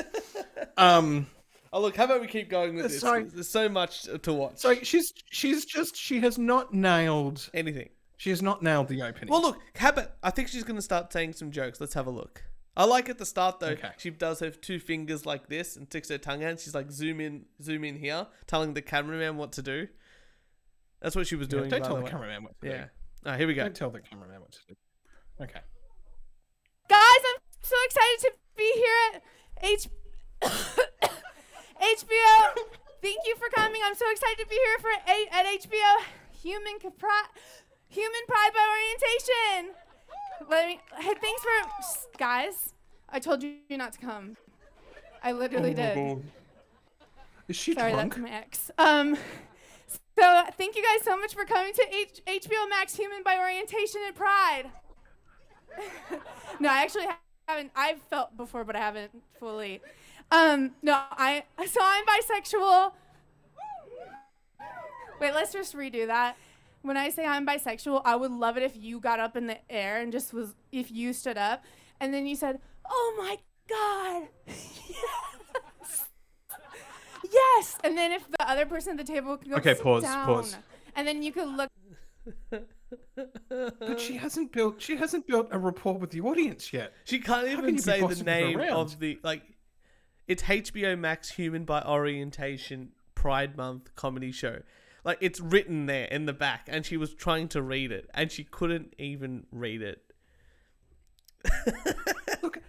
[0.78, 1.28] Um,
[1.76, 3.00] Oh look, how about we keep going with this?
[3.02, 3.24] Sorry.
[3.24, 4.58] There's so much to watch.
[4.58, 7.90] so she's she's just she has not nailed Anything.
[8.18, 9.30] she has not nailed the opening.
[9.32, 11.82] Well, look, how about I think she's gonna start saying some jokes.
[11.82, 12.44] Let's have a look.
[12.78, 13.70] I like at the start though.
[13.70, 13.90] Okay.
[13.98, 16.60] She does have two fingers like this and sticks her tongue out.
[16.60, 19.88] She's like zoom in, zoom in here, telling the cameraman what to do.
[21.02, 21.70] That's what she was Yeah, doing.
[21.72, 22.12] don't by tell the the way.
[22.12, 22.84] cameraman what to Yeah.
[22.84, 22.90] do.
[23.26, 23.64] Oh, here we go.
[23.64, 24.76] Don't tell the cameraman what to do.
[25.42, 25.60] Okay.
[26.88, 29.24] Guys, I'm so excited to be here at
[29.64, 29.90] H-
[31.84, 32.64] HBO.
[33.02, 33.82] Thank you for coming.
[33.84, 36.06] I'm so excited to be here for a- at HBO
[36.42, 37.30] Human Capri-
[37.90, 39.76] Human Pride by Orientation.
[40.50, 40.80] Let me.
[40.98, 42.74] Hey, thanks for guys.
[43.10, 44.38] I told you not to come.
[45.22, 46.24] I literally did.
[47.48, 48.14] Is she Sorry, drunk?
[48.16, 48.72] that's my ex.
[48.78, 49.18] Um,
[50.18, 54.02] so thank you guys so much for coming to H- HBO Max Human by Orientation
[54.06, 54.64] and Pride.
[56.60, 57.08] no, I actually
[57.48, 57.72] haven't.
[57.76, 59.82] I've felt before, but I haven't fully.
[60.32, 61.44] Um, no, I.
[61.68, 62.92] So I'm bisexual.
[65.20, 66.36] Wait, let's just redo that.
[66.82, 69.58] When I say I'm bisexual, I would love it if you got up in the
[69.72, 71.64] air and just was, if you stood up
[72.02, 72.60] and then you said,
[72.90, 73.38] Oh my
[73.70, 74.28] God.
[74.48, 76.06] yes.
[77.32, 77.78] Yes.
[77.84, 80.26] And then if the other person at the table could go, Okay, "Sit pause, down."
[80.28, 80.56] pause.
[80.96, 81.70] And then you could look.
[83.80, 86.94] But she hasn't built she hasn't built a rapport with the audience yet.
[87.06, 89.42] She can't can even you be say the name of the like.
[90.28, 94.62] It's HBO Max Human by Orientation Pride Month comedy show.
[95.04, 98.32] Like it's written there in the back, and she was trying to read it, and
[98.32, 100.02] she couldn't even read it.
[102.42, 102.60] Look,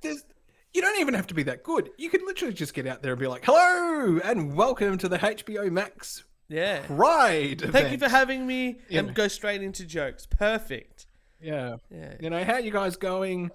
[0.00, 0.24] there's
[0.72, 1.90] you don't even have to be that good.
[1.98, 5.18] You could literally just get out there and be like, "Hello and welcome to the
[5.18, 6.80] HBO Max Yeah.
[6.86, 9.00] Pride." Thank you for having me, Yeah.
[9.00, 10.24] and go straight into jokes.
[10.26, 11.06] Perfect.
[11.42, 11.76] Yeah.
[11.90, 12.14] Yeah.
[12.20, 13.50] You know, how you guys going?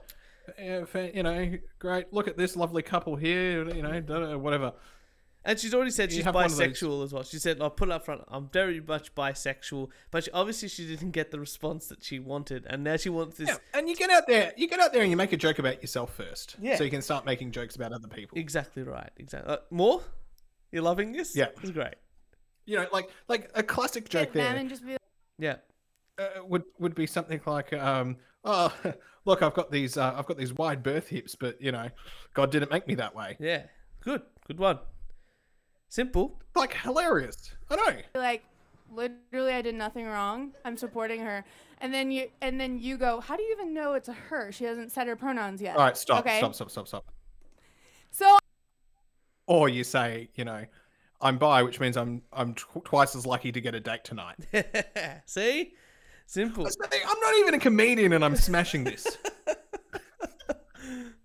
[0.85, 2.11] Fa- you know, great.
[2.13, 3.67] Look at this lovely couple here.
[3.69, 4.73] You know, don't know, whatever.
[5.43, 7.23] And she's already said You she's have one of those- bisexual as well.
[7.23, 8.21] She said, "I'll put it up front.
[8.27, 12.67] I'm very much bisexual." But she, obviously, she didn't get the response that she wanted,
[12.69, 13.47] and now she wants this.
[13.49, 15.57] Yeah, and you get out there, you get out there, and you make a joke
[15.57, 16.75] about yourself first, Yeah.
[16.75, 18.37] so you can start making jokes about other people.
[18.37, 19.09] Exactly right.
[19.17, 19.51] Exactly.
[19.51, 20.03] Uh, more?
[20.71, 21.35] You're loving this?
[21.35, 21.47] Yeah.
[21.59, 21.95] it's great.
[22.65, 24.95] You know, like like a classic joke Get there and just be
[25.39, 25.55] Yeah.
[26.19, 28.71] uh, would would be something like, um, "Oh,
[29.25, 31.89] look, I've got these, uh, I've got these wide birth hips, but you know,
[32.33, 33.63] God didn't make me that way." Yeah.
[34.01, 34.21] Good.
[34.47, 34.79] Good one.
[35.89, 36.39] Simple.
[36.55, 37.51] Like hilarious.
[37.69, 37.97] I know.
[38.19, 38.43] like
[38.91, 40.53] literally I did nothing wrong.
[40.65, 41.43] I'm supporting her.
[41.79, 44.51] And then you and then you go, How do you even know it's a her?
[44.51, 45.75] She hasn't said her pronouns yet.
[45.75, 46.37] All right, stop, Okay.
[46.37, 47.11] stop, stop, stop, stop.
[48.11, 48.37] So
[49.47, 50.65] Or you say, you know,
[51.21, 54.37] I'm bi, which means I'm I'm tw- twice as lucky to get a date tonight.
[55.25, 55.73] See?
[56.31, 56.63] Simple.
[56.63, 59.05] That's the thing, I'm not even a comedian, and I'm smashing this.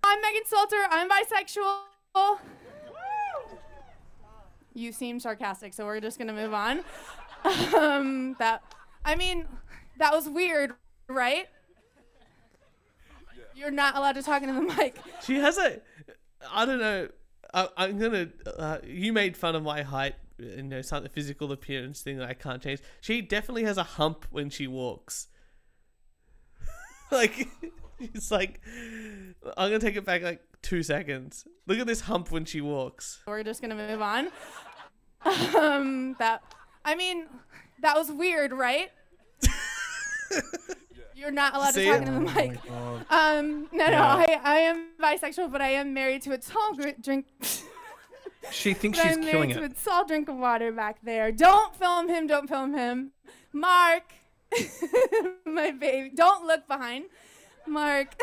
[0.02, 2.38] I'm Megan Stalter, I'm bisexual.
[4.74, 6.80] You seem sarcastic, so we're just gonna move on.
[7.76, 8.64] Um that
[9.04, 9.46] I mean,
[9.98, 10.72] that was weird,
[11.06, 11.46] right?
[13.54, 14.96] You're not allowed to talk into the mic.
[15.22, 15.80] She has a.
[16.52, 17.08] I don't know.
[17.54, 18.28] I, I'm gonna.
[18.44, 20.16] Uh, you made fun of my height.
[20.38, 22.80] You know, something physical appearance thing that I can't change.
[23.00, 25.28] She definitely has a hump when she walks.
[27.10, 27.48] like,
[28.00, 28.60] it's like.
[29.56, 31.46] I'm gonna take it back like two seconds.
[31.66, 33.22] Look at this hump when she walks.
[33.26, 34.28] We're just gonna move on.
[35.56, 36.42] Um, that
[36.84, 37.26] I mean,
[37.82, 38.90] that was weird, right?
[41.14, 42.08] You're not allowed See to talk it?
[42.08, 42.58] into the mic.
[43.10, 44.14] Um, no, no, Yeah.
[44.16, 47.26] I, I am bisexual, but I am married to a tall gr- drink.
[48.50, 49.62] She thinks she's killing it.
[49.62, 51.32] a tall drink of water back there.
[51.32, 52.26] Don't film him.
[52.26, 53.12] Don't film him.
[53.52, 54.12] Mark,
[55.46, 56.10] my baby.
[56.14, 57.06] Don't look behind.
[57.66, 58.14] Mark.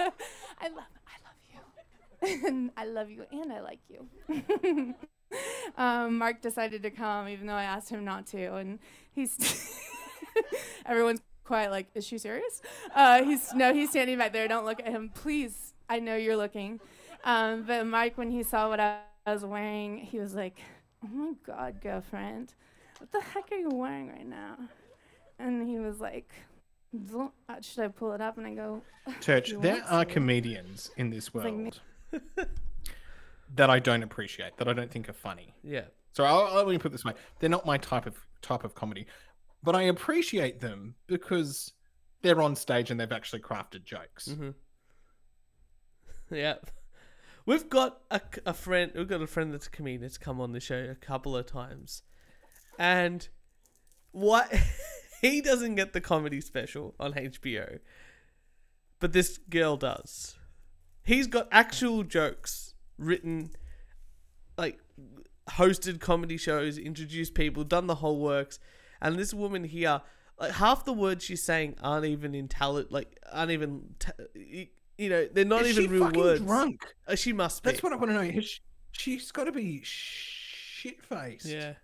[0.00, 1.38] I love, I love
[2.22, 2.46] you.
[2.46, 4.94] and I love you, and I like you.
[5.76, 8.78] um, Mark decided to come, even though I asked him not to, and
[9.12, 9.80] he's.
[10.86, 12.60] Everyone's quiet, like, is she serious?
[12.94, 14.48] Uh, he's no, he's standing back there.
[14.48, 15.74] Don't look at him, please.
[15.88, 16.80] I know you're looking.
[17.24, 20.60] Um, but Mike, when he saw what I was wearing, he was like,
[21.02, 22.54] "Oh my God, girlfriend,
[22.98, 24.56] what the heck are you wearing right now?"
[25.38, 26.32] And he was like,
[27.18, 27.28] uh,
[27.60, 28.82] "Should I pull it up?" And I go,
[29.20, 30.12] Church, there are to?
[30.12, 31.80] comedians in this like, world
[33.54, 35.54] that I don't appreciate, that I don't think are funny.
[35.62, 35.84] Yeah.
[36.12, 38.74] So I'll, I'll- let me put this way: they're not my type of type of
[38.74, 39.06] comedy,
[39.62, 41.72] but I appreciate them because
[42.20, 44.28] they're on stage and they've actually crafted jokes.
[44.28, 44.50] Mm-hmm.
[46.30, 46.54] Yeah.
[47.46, 48.92] We've got a, a friend.
[48.94, 51.46] We've got a friend that's a comedian that's come on the show a couple of
[51.46, 52.02] times,
[52.78, 53.28] and
[54.12, 54.52] what
[55.20, 57.80] he doesn't get the comedy special on HBO,
[59.00, 60.36] but this girl does.
[61.02, 63.50] He's got actual jokes written,
[64.56, 64.78] like
[65.50, 68.58] hosted comedy shows, introduced people, done the whole works,
[69.02, 70.00] and this woman here,
[70.40, 75.26] like half the words she's saying aren't even intelligent, like aren't even, t- you know,
[75.32, 76.40] they're not Is even she real fucking words.
[76.40, 76.94] drunk?
[77.06, 77.70] Uh, she must be.
[77.70, 78.20] That's what I want to know.
[78.38, 78.60] Is she,
[78.92, 81.46] she's got to be shit faced.
[81.46, 81.74] Yeah.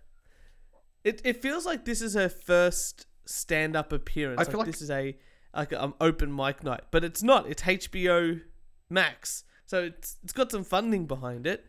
[1.03, 4.39] It it feels like this is her first stand up appearance.
[4.39, 5.17] I feel like- this is a
[5.55, 7.47] like an um, open mic night, but it's not.
[7.49, 8.41] It's HBO
[8.89, 11.65] Max, so it's it's got some funding behind it.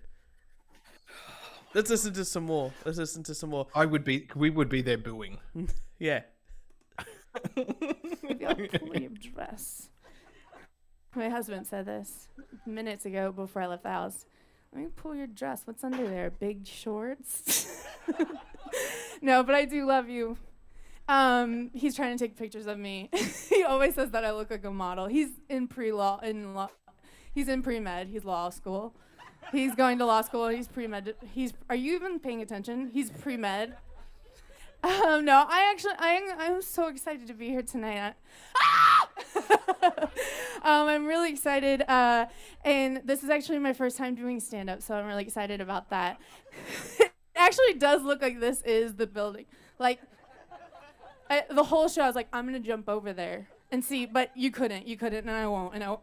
[1.75, 2.73] Let's listen to some more.
[2.85, 3.67] Let's listen to some more.
[3.75, 4.29] I would be.
[4.37, 5.39] We would be there booing.
[5.99, 6.23] Yeah.
[7.57, 9.89] Maybe I'll pull your dress.
[11.15, 12.29] My husband said this
[12.65, 14.25] minutes ago before I left the house.
[14.73, 15.63] Let me pull your dress.
[15.67, 16.31] What's under there?
[16.31, 17.85] Big shorts?
[19.23, 20.39] no, but I do love you.
[21.09, 23.11] Um, he's trying to take pictures of me.
[23.51, 25.07] he always says that I look like a model.
[25.07, 26.71] He's in pre-law in law.
[27.35, 28.09] He's in pre-med.
[28.09, 28.95] He's law school.
[29.51, 30.49] He's going to law school.
[30.49, 31.15] He's pre-med.
[31.35, 31.53] He's.
[31.69, 32.89] Are you even paying attention?
[32.91, 33.77] He's pre-med.
[34.83, 38.15] Um, no, I actually, I, I'm so excited to be here tonight.
[38.57, 39.02] I-
[40.63, 42.27] um, I'm really excited, uh,
[42.65, 46.21] and this is actually my first time doing stand-up, so I'm really excited about that.
[47.01, 49.47] it actually does look like this is the building.
[49.79, 50.01] Like,
[51.31, 54.31] I, the whole show, I was like, I'm gonna jump over there and see, but
[54.35, 55.97] you couldn't, you couldn't, and I won't, and I,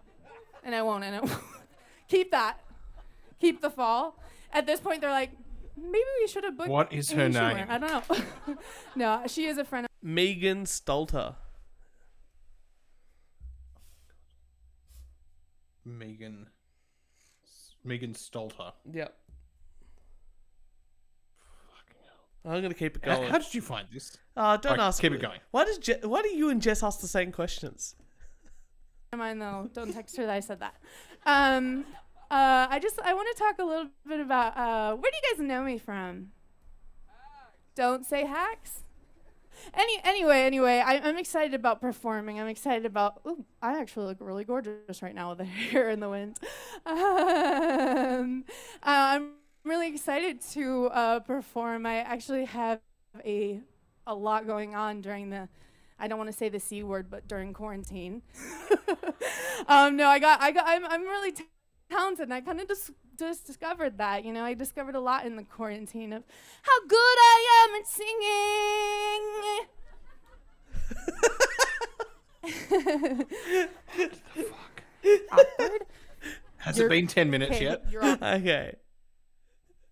[0.64, 1.44] and I won't, and I won't.
[2.08, 2.60] keep that,
[3.40, 4.16] keep the fall.
[4.52, 5.32] At this point, they're like,
[5.78, 6.70] maybe we should have booked.
[6.70, 7.68] What is her Amy Schumer." name?
[7.70, 8.58] I don't know.
[8.96, 11.36] no, she is a friend of Megan Stalter.
[15.98, 16.48] Megan.
[17.84, 18.74] Megan Stalter.
[18.92, 19.16] Yep.
[22.46, 23.30] I'm gonna keep it going.
[23.30, 24.18] how did you find this?
[24.36, 25.02] Uh, don't Alright, ask.
[25.02, 25.18] keep me.
[25.18, 25.40] it going.
[25.52, 27.96] Why does Je- Why do you and Jess ask the same questions?
[29.16, 29.70] mine though.
[29.74, 30.76] Don't text her that I said that.
[31.26, 31.86] Um,
[32.32, 35.34] uh, I just I want to talk a little bit about uh, where do you
[35.36, 36.28] guys know me from?
[37.76, 38.84] Don't say hacks.
[39.74, 42.40] Any anyway, anyway, I, I'm excited about performing.
[42.40, 43.22] I'm excited about.
[43.28, 46.40] Ooh, I actually look really gorgeous right now with the hair in the wind.
[46.86, 48.46] Um,
[48.84, 49.32] uh, I'm
[49.64, 51.86] really excited to uh, perform.
[51.86, 52.80] I actually have
[53.26, 53.62] a
[54.08, 55.48] a lot going on during the.
[56.00, 58.22] I don't want to say the c word, but during quarantine.
[59.68, 61.44] um, no, I got, I got, I'm, I'm really t-
[61.92, 64.24] talented, and I kind of just, just discovered that.
[64.26, 66.24] You know, I discovered a lot in the quarantine of
[66.64, 69.68] how good I am at singing.
[74.50, 74.84] Fuck.
[75.32, 75.86] Awkward.
[76.58, 77.84] Has You're- it been 10 minutes Okay, yet?
[77.92, 78.24] you're on.
[78.24, 78.76] Okay.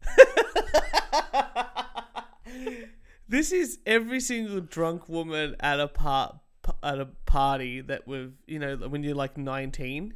[3.27, 6.35] this is every single drunk woman at a part
[6.83, 10.13] at a party that with you know when you're like 19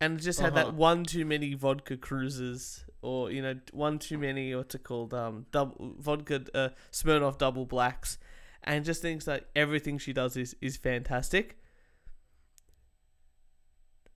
[0.00, 0.76] and just had that Uh-huh.
[0.76, 5.46] one too many vodka Cruisers or you know one too many what's it called um
[5.52, 8.18] double vodka uh, Smirnoff double blacks
[8.64, 11.58] and just thinks that everything she does is is fantastic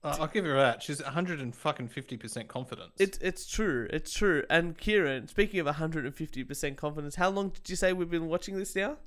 [0.03, 0.81] Uh, I'll give her that.
[0.81, 2.93] She's 150% confidence.
[2.97, 3.87] It's it's true.
[3.91, 4.43] It's true.
[4.49, 8.75] And Kieran, speaking of 150% confidence, how long did you say we've been watching this
[8.75, 8.97] now?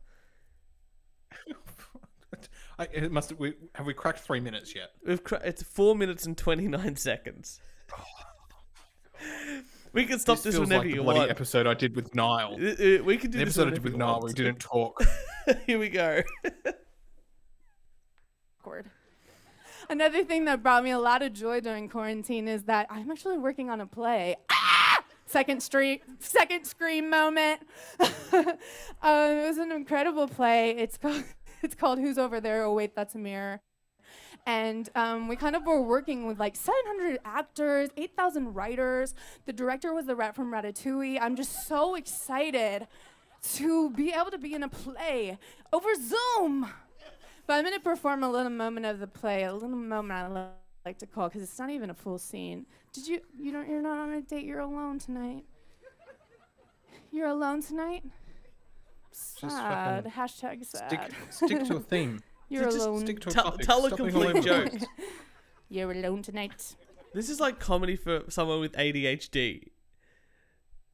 [2.79, 4.91] I, it must have, we, have we cracked three minutes yet?
[5.07, 7.61] We've cr- it's four minutes and 29 seconds.
[9.93, 11.31] we can stop this, feels whenever like the you bloody want.
[11.31, 12.55] episode I did with Niall.
[12.55, 14.59] Uh, uh, we can do The this episode I did with you Niall we didn't
[14.61, 15.03] talk.
[15.67, 16.23] Here we go.
[18.61, 18.91] awkward.
[19.89, 23.39] Another thing that brought me a lot of joy during quarantine is that I'm actually
[23.39, 24.37] working on a play.
[24.51, 25.05] Ah!
[25.27, 27.61] Second street, second scream moment.
[28.01, 28.09] um,
[29.03, 30.71] it was an incredible play.
[30.71, 31.25] It's called
[31.75, 32.63] it's called Who's Over There?
[32.65, 33.61] Oh wait, that's a mirror.
[34.47, 39.15] And um, we kind of were working with like 700 actors, 8,000 writers.
[39.47, 41.19] The director was the rat from Ratatouille.
[41.21, 42.87] I'm just so excited
[43.55, 45.39] to be able to be in a play
[45.73, 46.71] over Zoom.
[47.47, 50.49] But I'm going to perform a little moment of the play, a little moment I
[50.85, 52.67] like to call because it's not even a full scene.
[52.93, 53.21] Did you?
[53.39, 53.69] You don't.
[53.69, 54.45] You're not on a date.
[54.45, 55.45] You're alone tonight.
[57.11, 58.05] You're alone tonight.
[59.17, 60.05] Sad.
[60.05, 60.89] fucking Hashtag sad.
[60.89, 61.01] Stick,
[61.31, 62.21] stick to a theme.
[62.49, 63.01] You're just alone.
[63.01, 63.67] Stick to a Tell- topic.
[63.67, 64.89] tell a Stop being complete all over the joke.
[65.69, 66.77] You're alone tonight.
[67.15, 69.69] This is like comedy for someone with ADHD.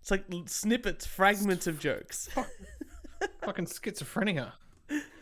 [0.01, 2.29] It's like l- snippets, fragments of jokes.
[3.43, 4.53] Fucking schizophrenia.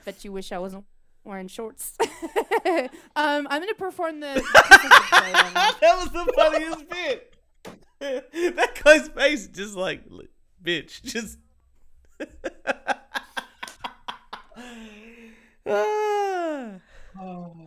[0.04, 0.84] Bet you wish I wasn't
[1.24, 1.94] wearing shorts.
[2.04, 4.34] um, I'm gonna perform the.
[4.34, 7.34] that was the funniest bit.
[8.00, 10.04] that guy's face just like
[10.62, 11.38] bitch, just.
[15.68, 16.70] Ah.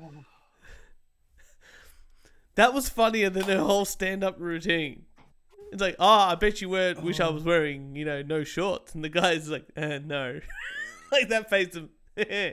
[2.56, 5.06] That was funnier than her whole stand-up routine.
[5.72, 7.02] It's like, oh, I bet you weren't.
[7.02, 10.41] wish I was wearing, you know, no shorts, and the guy's like, uh, no,
[11.12, 11.89] like that face of.
[12.18, 12.52] no.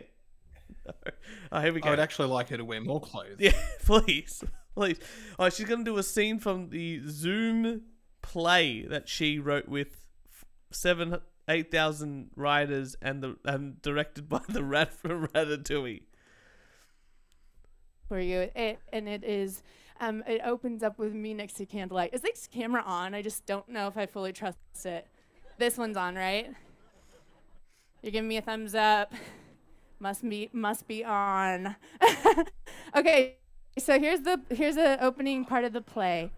[1.50, 1.88] Oh, here we go.
[1.88, 3.36] I would actually like her to wear more clothes.
[3.38, 4.44] Yeah, please,
[4.74, 4.98] please.
[5.38, 7.82] Oh, she's gonna do a scene from the Zoom
[8.22, 10.06] play that she wrote with
[10.70, 11.18] seven,
[11.48, 16.02] eight thousand riders and the and directed by the rat from Ratatouille.
[18.08, 18.50] for you.
[18.54, 19.62] It and it is.
[20.00, 22.14] Um, it opens up with me next to candlelight.
[22.14, 23.14] Is this camera on?
[23.14, 25.08] I just don't know if I fully trust it.
[25.58, 26.54] This one's on, right?
[28.02, 29.12] You're giving me a thumbs up.
[29.98, 31.74] Must be must be on.
[32.96, 33.38] okay,
[33.76, 36.30] so here's the here's the opening part of the play.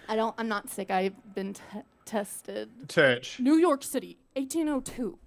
[0.10, 0.36] I don't.
[0.38, 0.91] I'm not sick.
[0.91, 1.62] I've been t-
[2.06, 2.70] tested.
[2.89, 3.39] Church.
[3.39, 5.18] New York City, 1802.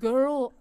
[0.00, 0.52] Girl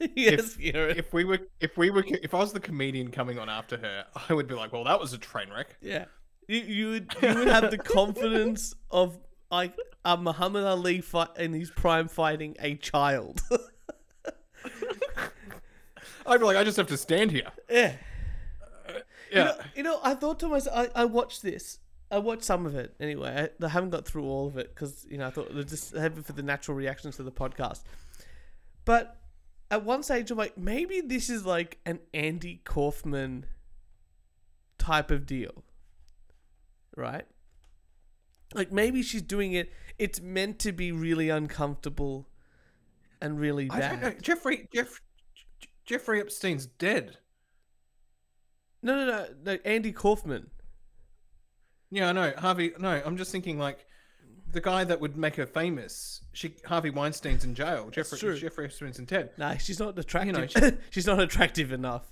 [0.16, 0.96] yes, Kieran.
[0.98, 4.04] If we were, if we were, if I was the comedian coming on after her,
[4.28, 5.76] I would be like, well, that was a train wreck.
[5.80, 6.06] yeah,
[6.48, 9.18] you, you would you would have the confidence of
[9.50, 9.74] like
[10.04, 13.40] a Muhammad Ali fight in his prime fighting a child.
[16.26, 17.50] I'd be like, I just have to stand here.
[17.68, 17.94] yeah.
[19.32, 19.38] Yeah.
[19.38, 21.78] You know, you know, I thought to myself, I, I watched this.
[22.12, 23.48] I watched some of it anyway.
[23.62, 26.24] I, I haven't got through all of it because you know I thought just have
[26.24, 27.84] for the natural reactions to the podcast.
[28.84, 29.16] But
[29.70, 33.46] at one stage, I'm like, maybe this is like an Andy Kaufman
[34.76, 35.64] type of deal,
[36.96, 37.24] right?
[38.54, 39.72] Like maybe she's doing it.
[39.98, 42.28] It's meant to be really uncomfortable
[43.22, 44.10] and really I don't know.
[44.10, 44.22] bad.
[44.22, 45.00] Jeffrey, Jeff,
[45.86, 47.16] Jeffrey Epstein's dead.
[48.82, 49.58] No, no, no, no.
[49.64, 50.50] Andy Kaufman.
[51.94, 52.32] Yeah, I know.
[52.38, 53.84] Harvey, no, I'm just thinking like
[54.50, 56.22] the guy that would make her famous.
[56.32, 57.90] She Harvey Weinstein's in jail.
[57.90, 58.36] Jeffrey, true.
[58.38, 59.30] Jeffrey Epstein's in dead.
[59.36, 60.34] No, she's not attractive.
[60.62, 62.10] know, she's not attractive enough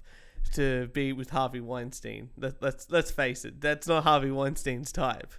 [0.54, 2.28] to be with Harvey Weinstein.
[2.36, 3.60] Let, let's let's face it.
[3.60, 5.32] That's not Harvey Weinstein's type,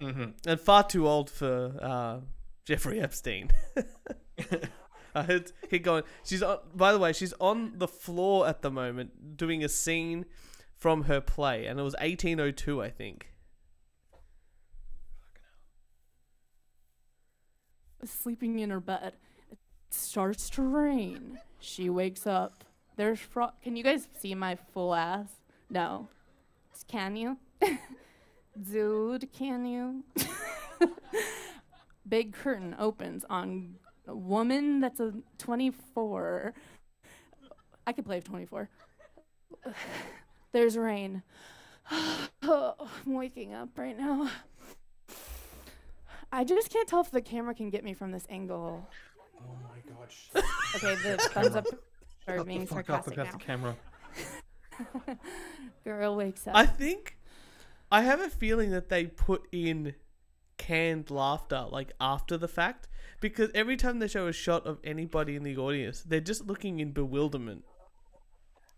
[0.00, 0.30] Mm-hmm.
[0.46, 2.20] and far too old for uh,
[2.64, 3.50] Jeffrey Epstein.
[5.14, 6.04] I heard keep going.
[6.24, 6.58] She's on.
[6.74, 10.24] By the way, she's on the floor at the moment doing a scene
[10.78, 13.28] from her play, and it was 1802, I think.
[18.04, 19.14] Sleeping in her bed.
[19.50, 19.58] It
[19.90, 21.38] starts to rain.
[21.60, 22.64] She wakes up.
[22.96, 25.28] There's fro- Can you guys see my full ass?
[25.70, 26.08] No.
[26.88, 27.38] Can you?
[28.70, 30.04] Dude, can you?
[32.08, 33.76] Big curtain opens on
[34.06, 36.52] a woman that's a 24.
[37.86, 38.68] I could play 24.
[40.52, 41.22] There's rain.
[41.90, 42.28] oh,
[43.06, 44.28] I'm waking up right now.
[46.32, 48.88] I just can't tell if the camera can get me from this angle.
[49.38, 50.30] Oh my gosh.
[50.76, 51.66] Okay, the thumbs up
[52.26, 53.32] are being fuck up sarcastic now.
[53.32, 53.76] the camera.
[55.84, 56.56] Girl wakes up.
[56.56, 57.18] I think
[57.90, 59.94] I have a feeling that they put in
[60.56, 62.88] canned laughter like after the fact
[63.20, 66.80] because every time they show a shot of anybody in the audience, they're just looking
[66.80, 67.64] in bewilderment.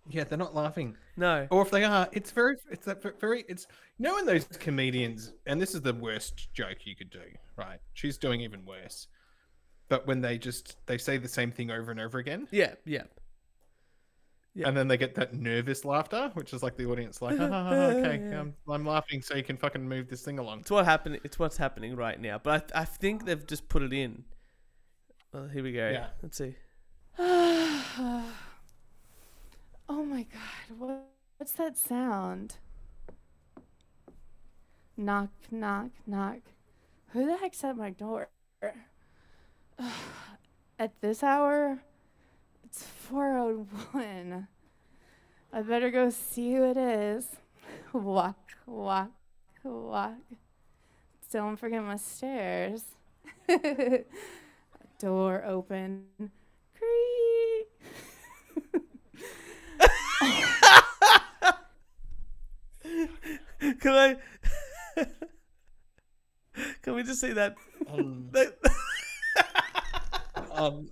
[0.08, 0.96] Yeah, they're not laughing.
[1.16, 1.46] No.
[1.50, 3.66] Or if they are, it's very, it's that very, it's
[3.98, 7.22] you know when those comedians, and this is the worst joke you could do,
[7.56, 7.78] right?
[7.94, 9.08] She's doing even worse.
[9.88, 13.04] But when they just they say the same thing over and over again, Yeah, yeah.
[14.56, 14.68] Yeah.
[14.68, 17.68] and then they get that nervous laughter, which is like the audience like, "Ah, ah,
[17.70, 20.60] ah, okay, I'm, I'm laughing so you can fucking move this thing along.
[20.60, 21.18] It's what happened.
[21.24, 22.38] It's what's happening right now.
[22.38, 24.24] But I, I think they've just put it in.
[25.32, 25.90] Well, here we go.
[25.90, 26.06] Yeah.
[26.22, 26.54] Let's see.
[29.88, 31.06] oh my god, what,
[31.36, 32.56] what's that sound?
[34.96, 36.38] Knock, knock, knock.
[37.08, 38.28] Who the heck's at my door?
[40.78, 41.78] At this hour?
[42.64, 44.48] It's 401.
[45.52, 47.28] I better go see who it is.
[47.92, 49.12] Walk, walk,
[49.62, 50.18] walk.
[51.30, 52.82] Don't forget my stairs.
[54.98, 56.06] Door open.
[63.84, 64.16] Can I?
[66.80, 67.54] Can we just say that?
[67.86, 68.30] Um,
[70.52, 70.88] um,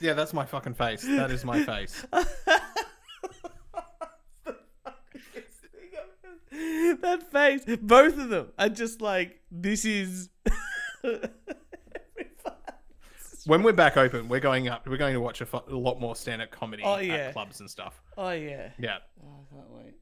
[0.00, 1.02] yeah, that's my fucking face.
[1.02, 2.04] That is my face.
[6.50, 7.62] that face.
[7.80, 10.30] Both of them are just like, this is.
[13.46, 14.88] when we're back open, we're going up.
[14.88, 17.30] We're going to watch a lot more stand-up comedy oh, yeah.
[17.30, 18.02] clubs and stuff.
[18.18, 18.70] Oh yeah.
[18.80, 18.96] Yeah.
[19.24, 19.94] Oh, I can't wait.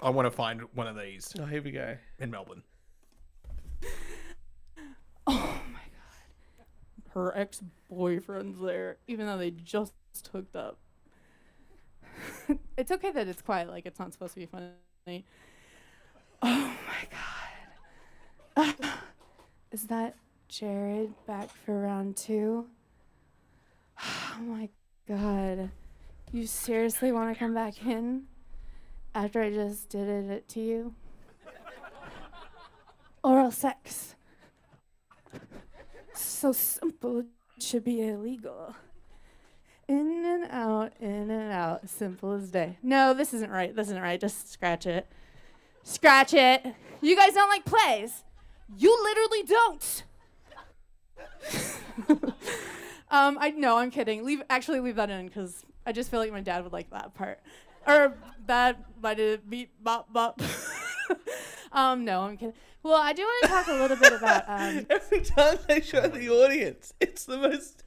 [0.00, 1.96] I want to find one of these Oh, here we go.
[2.18, 2.62] in Melbourne.
[5.26, 6.66] Oh my god.
[7.10, 9.92] Her ex boyfriend's there, even though they just
[10.32, 10.78] hooked up.
[12.76, 15.24] it's okay that it's quiet, like it's not supposed to be funny.
[16.42, 17.08] Oh my
[18.56, 18.74] god.
[19.72, 20.14] Is that
[20.48, 22.66] Jared back for round two?
[24.40, 24.68] Oh my
[25.08, 25.70] god.
[26.30, 28.22] You seriously want to come back in
[29.14, 30.94] after I just did it to you?
[33.22, 34.14] Oral sex
[36.38, 37.26] so simple it
[37.58, 38.74] should be illegal.
[39.88, 42.78] In and out, in and out, simple as day.
[42.82, 43.74] No, this isn't right.
[43.74, 44.20] This isn't right.
[44.20, 45.06] Just scratch it.
[45.82, 46.74] Scratch it.
[47.00, 48.24] You guys don't like plays.
[48.76, 50.04] You literally don't.
[53.10, 54.24] um, I no, I'm kidding.
[54.24, 57.14] Leave actually leave that in because I just feel like my dad would like that
[57.14, 57.40] part.
[57.88, 58.14] Or
[58.46, 60.40] that might have beat bop bop.
[61.72, 62.54] um, no, I'm kidding.
[62.82, 66.06] Well, I do want to talk a little bit about um, Every time they show
[66.06, 67.84] the audience, it's the most.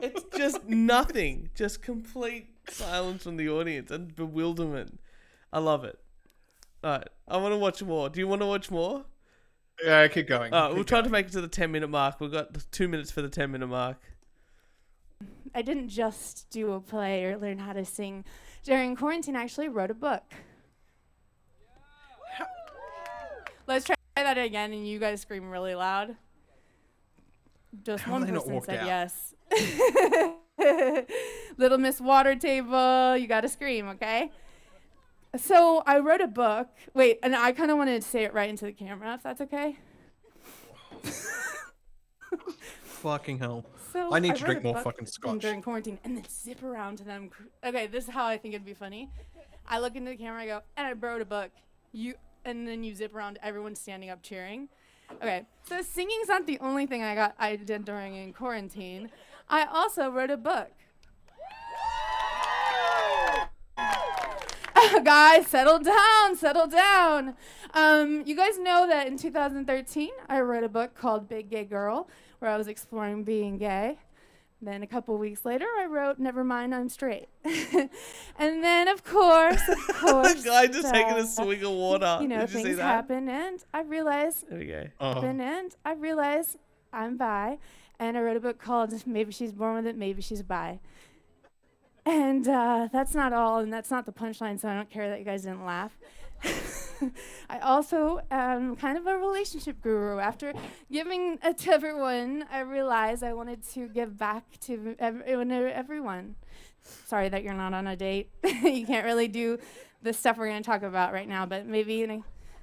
[0.00, 1.50] it's just nothing.
[1.54, 5.00] Just complete silence from the audience and bewilderment.
[5.52, 5.98] I love it.
[6.84, 8.08] Alright, I want to watch more.
[8.08, 9.04] Do you want to watch more?
[9.84, 10.52] Yeah, keep going.
[10.52, 12.20] Uh, keep we'll try to make it to the 10 minute mark.
[12.20, 14.00] We've got two minutes for the 10 minute mark.
[15.56, 18.26] I didn't just do a play or learn how to sing.
[18.62, 20.22] During quarantine, I actually wrote a book.
[23.66, 26.16] Let's try that again, and you guys scream really loud.
[27.82, 28.86] Just How one will they not person said out?
[28.86, 29.34] yes.
[31.56, 34.30] Little Miss Water Table, you gotta scream, okay?
[35.38, 36.68] So I wrote a book.
[36.92, 39.40] Wait, and I kind of wanted to say it right into the camera, if that's
[39.40, 39.78] okay.
[42.96, 43.64] Fucking hell.
[43.92, 45.40] So I need to drink more fucking scotch.
[45.40, 47.30] during quarantine and then zip around to them.
[47.64, 49.10] Okay, this is how I think it'd be funny.
[49.68, 51.50] I look into the camera, I go, and I wrote a book.
[51.92, 54.68] You and then you zip around, everyone's standing up cheering.
[55.22, 59.10] Okay, so singing's not the only thing I got I did during in quarantine.
[59.48, 60.72] I also wrote a book.
[65.04, 67.34] guys, settle down, settle down.
[67.74, 72.08] Um, you guys know that in 2013, I wrote a book called Big Gay Girl,
[72.38, 73.98] where I was exploring being gay.
[74.62, 77.28] Then a couple weeks later, I wrote Never Mind, I'm Straight.
[77.44, 77.90] and
[78.64, 82.18] then, of course, of course, the guy just taking uh, a swig of water.
[82.22, 82.82] You know, Did you things that?
[82.82, 84.86] happen, and I realized There we go.
[84.98, 86.56] Happen, and I realized
[86.92, 87.58] I'm bi,
[87.98, 90.80] and I wrote a book called Maybe She's Born with It, Maybe She's Bi.
[92.06, 95.18] And uh, that's not all, and that's not the punchline, so I don't care that
[95.18, 95.98] you guys didn't laugh.
[97.50, 100.20] I also am kind of a relationship guru.
[100.20, 100.52] After
[100.90, 106.36] giving it to everyone, I realized I wanted to give back to ev- everyone-.
[107.06, 108.30] Sorry that you're not on a date.
[108.44, 109.58] you can't really do
[110.02, 112.22] the stuff we're going to talk about right now, but maybe,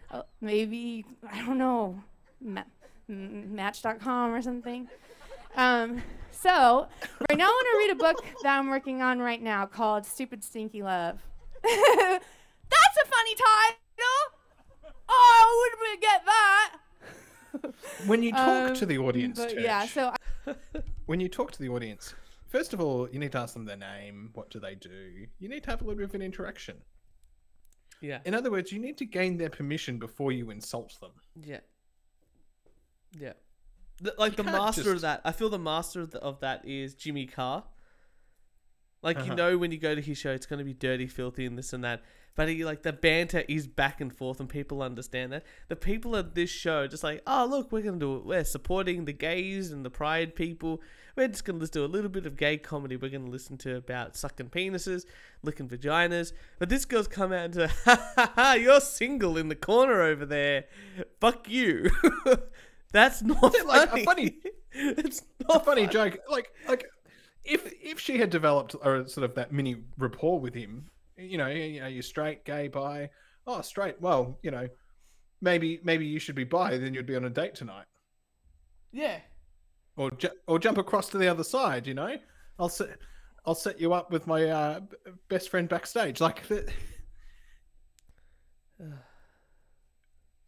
[0.09, 2.01] uh, maybe I don't know,
[2.39, 2.63] ma-
[3.09, 4.87] Match.com or something.
[5.57, 6.01] Um,
[6.43, 6.87] so
[7.29, 10.05] right now, I want to read a book that I'm working on right now called
[10.05, 11.19] "Stupid Stinky Love."
[11.63, 13.77] That's a funny title.
[15.09, 16.75] Oh, would we get that?
[18.07, 19.85] When you talk to Um, the audience, Church, yeah.
[19.85, 20.13] So
[21.05, 22.13] when you talk to the audience,
[22.47, 25.27] first of all, you need to ask them their name, what do they do.
[25.39, 26.77] You need to have a little bit of an interaction.
[28.01, 28.19] Yeah.
[28.25, 31.11] In other words, you need to gain their permission before you insult them.
[31.41, 31.59] Yeah.
[33.17, 33.33] Yeah.
[34.03, 36.65] The, like the can't master of that, I feel the master of, the, of that
[36.67, 37.63] is Jimmy Carr.
[39.01, 39.35] Like you Uh-huh.
[39.35, 41.73] know when you go to his show, it's going to be dirty, filthy, and this
[41.73, 42.03] and that.
[42.35, 45.43] But he like the banter is back and forth, and people understand that.
[45.67, 48.25] The people at this show just like, oh look, we're going to do it.
[48.25, 50.81] We're supporting the gays and the pride people.
[51.15, 52.95] We're just going to do a little bit of gay comedy.
[52.95, 55.05] We're going to listen to about sucking penises,
[55.43, 56.33] licking vaginas.
[56.57, 60.01] But this girl's come out and to, ha ha ha, you're single in the corner
[60.01, 60.65] over there.
[61.19, 61.91] Fuck you.
[62.93, 64.05] That's not Like, a funny.
[64.05, 64.35] funny-
[64.71, 65.93] it's A not funny funny.
[65.93, 66.85] joke, like like
[67.43, 70.85] if if she had developed a sort of that mini rapport with him,
[71.17, 73.09] you know, you know, you're straight, gay, bi.
[73.45, 73.99] Oh, straight.
[73.99, 74.67] Well, you know,
[75.41, 76.77] maybe maybe you should be bi.
[76.77, 77.85] Then you'd be on a date tonight,
[78.93, 79.19] Yeah.
[79.97, 81.85] or ju- or jump across to the other side.
[81.87, 82.15] You know,
[82.57, 82.97] I'll set
[83.45, 84.79] I'll set you up with my uh,
[85.29, 86.21] best friend backstage.
[86.21, 86.71] Like, the,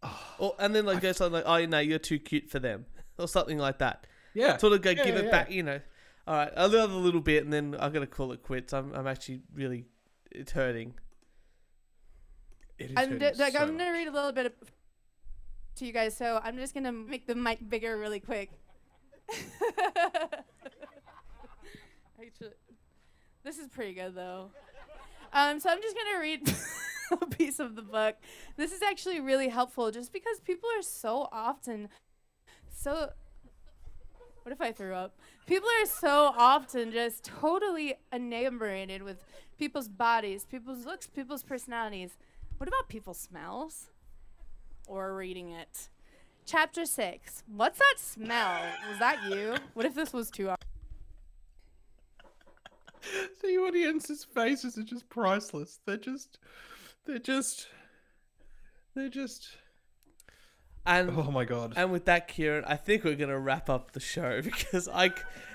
[0.40, 2.86] Or, and then like go something like, oh no, you're too cute for them,
[3.18, 4.06] or something like that.
[4.34, 5.32] yeah, Sort of go Yeah, give it yeah.
[5.32, 5.80] back, you know.
[6.28, 8.74] All right, another little bit, and then I'm gonna call it quits.
[8.74, 9.86] I'm I'm actually really,
[10.32, 10.96] it's hurting.
[12.78, 13.94] It is I'm hurting d- like, so I'm gonna much.
[13.94, 14.54] read a little bit of,
[15.76, 18.52] to you guys, so I'm just gonna make the mic bigger really quick.
[22.22, 22.52] Actually,
[23.44, 24.50] this is pretty good though.
[25.34, 26.52] Um, so I'm just gonna read a
[27.38, 28.16] piece of the book.
[28.58, 31.90] This is actually really helpful, just because people are so often
[32.76, 33.10] so.
[34.44, 35.18] What if I threw up?
[35.48, 39.18] People are so often just totally enamored with
[39.58, 42.12] people's bodies, people's looks, people's personalities.
[42.58, 43.90] What about people's smells?
[44.88, 45.90] Or reading it.
[46.46, 47.44] Chapter 6.
[47.48, 48.62] What's that smell?
[48.88, 49.56] Was that you?
[49.74, 50.58] What if this was two hours?
[53.42, 55.80] The audience's faces are just priceless.
[55.86, 56.40] They're just,
[57.06, 57.68] they're just,
[58.96, 59.58] they're just.
[60.88, 61.74] And Oh my god.
[61.76, 65.12] And with that, Kieran, I think we're gonna wrap up the show because I,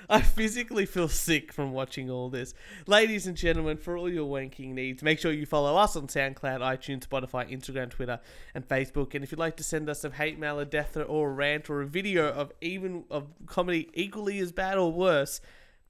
[0.09, 2.53] I physically feel sick from watching all this.
[2.85, 6.59] Ladies and gentlemen, for all your wanking needs, make sure you follow us on SoundCloud,
[6.59, 8.19] iTunes, Spotify, Instagram, Twitter,
[8.53, 9.15] and Facebook.
[9.15, 11.33] And if you'd like to send us some hate mail, a death threat, or a
[11.33, 15.39] rant, or a video of even of comedy equally as bad or worse,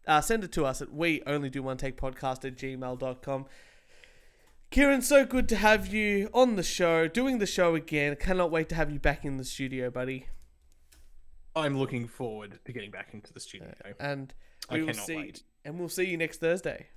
[0.08, 3.46] uh, send it to us at we only do one take podcast at gmail.com.
[4.72, 8.16] Kieran, so good to have you on the show, doing the show again.
[8.16, 10.28] Cannot wait to have you back in the studio, buddy.
[11.54, 13.74] I'm looking forward to getting back into the studio.
[13.84, 14.34] Uh, and
[14.70, 15.44] I we will see, wait.
[15.66, 16.88] and we'll see you next Thursday.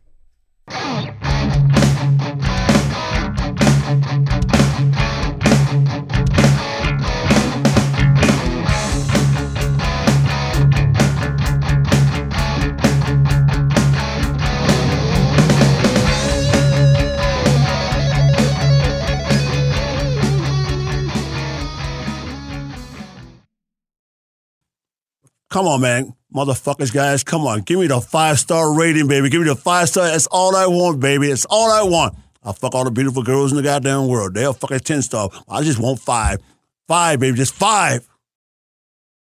[25.55, 26.13] Come on, man.
[26.35, 27.61] Motherfuckers, guys, come on.
[27.61, 29.31] Give me the five star rating, baby.
[29.31, 30.09] Give me the five star.
[30.09, 31.29] That's all I want, baby.
[31.29, 32.17] That's all I want.
[32.43, 34.35] I'll fuck all the beautiful girls in the goddamn world.
[34.35, 35.31] They'll fuck a 10 star.
[35.49, 36.41] I just want five.
[36.89, 37.37] Five, baby.
[37.37, 38.05] Just five.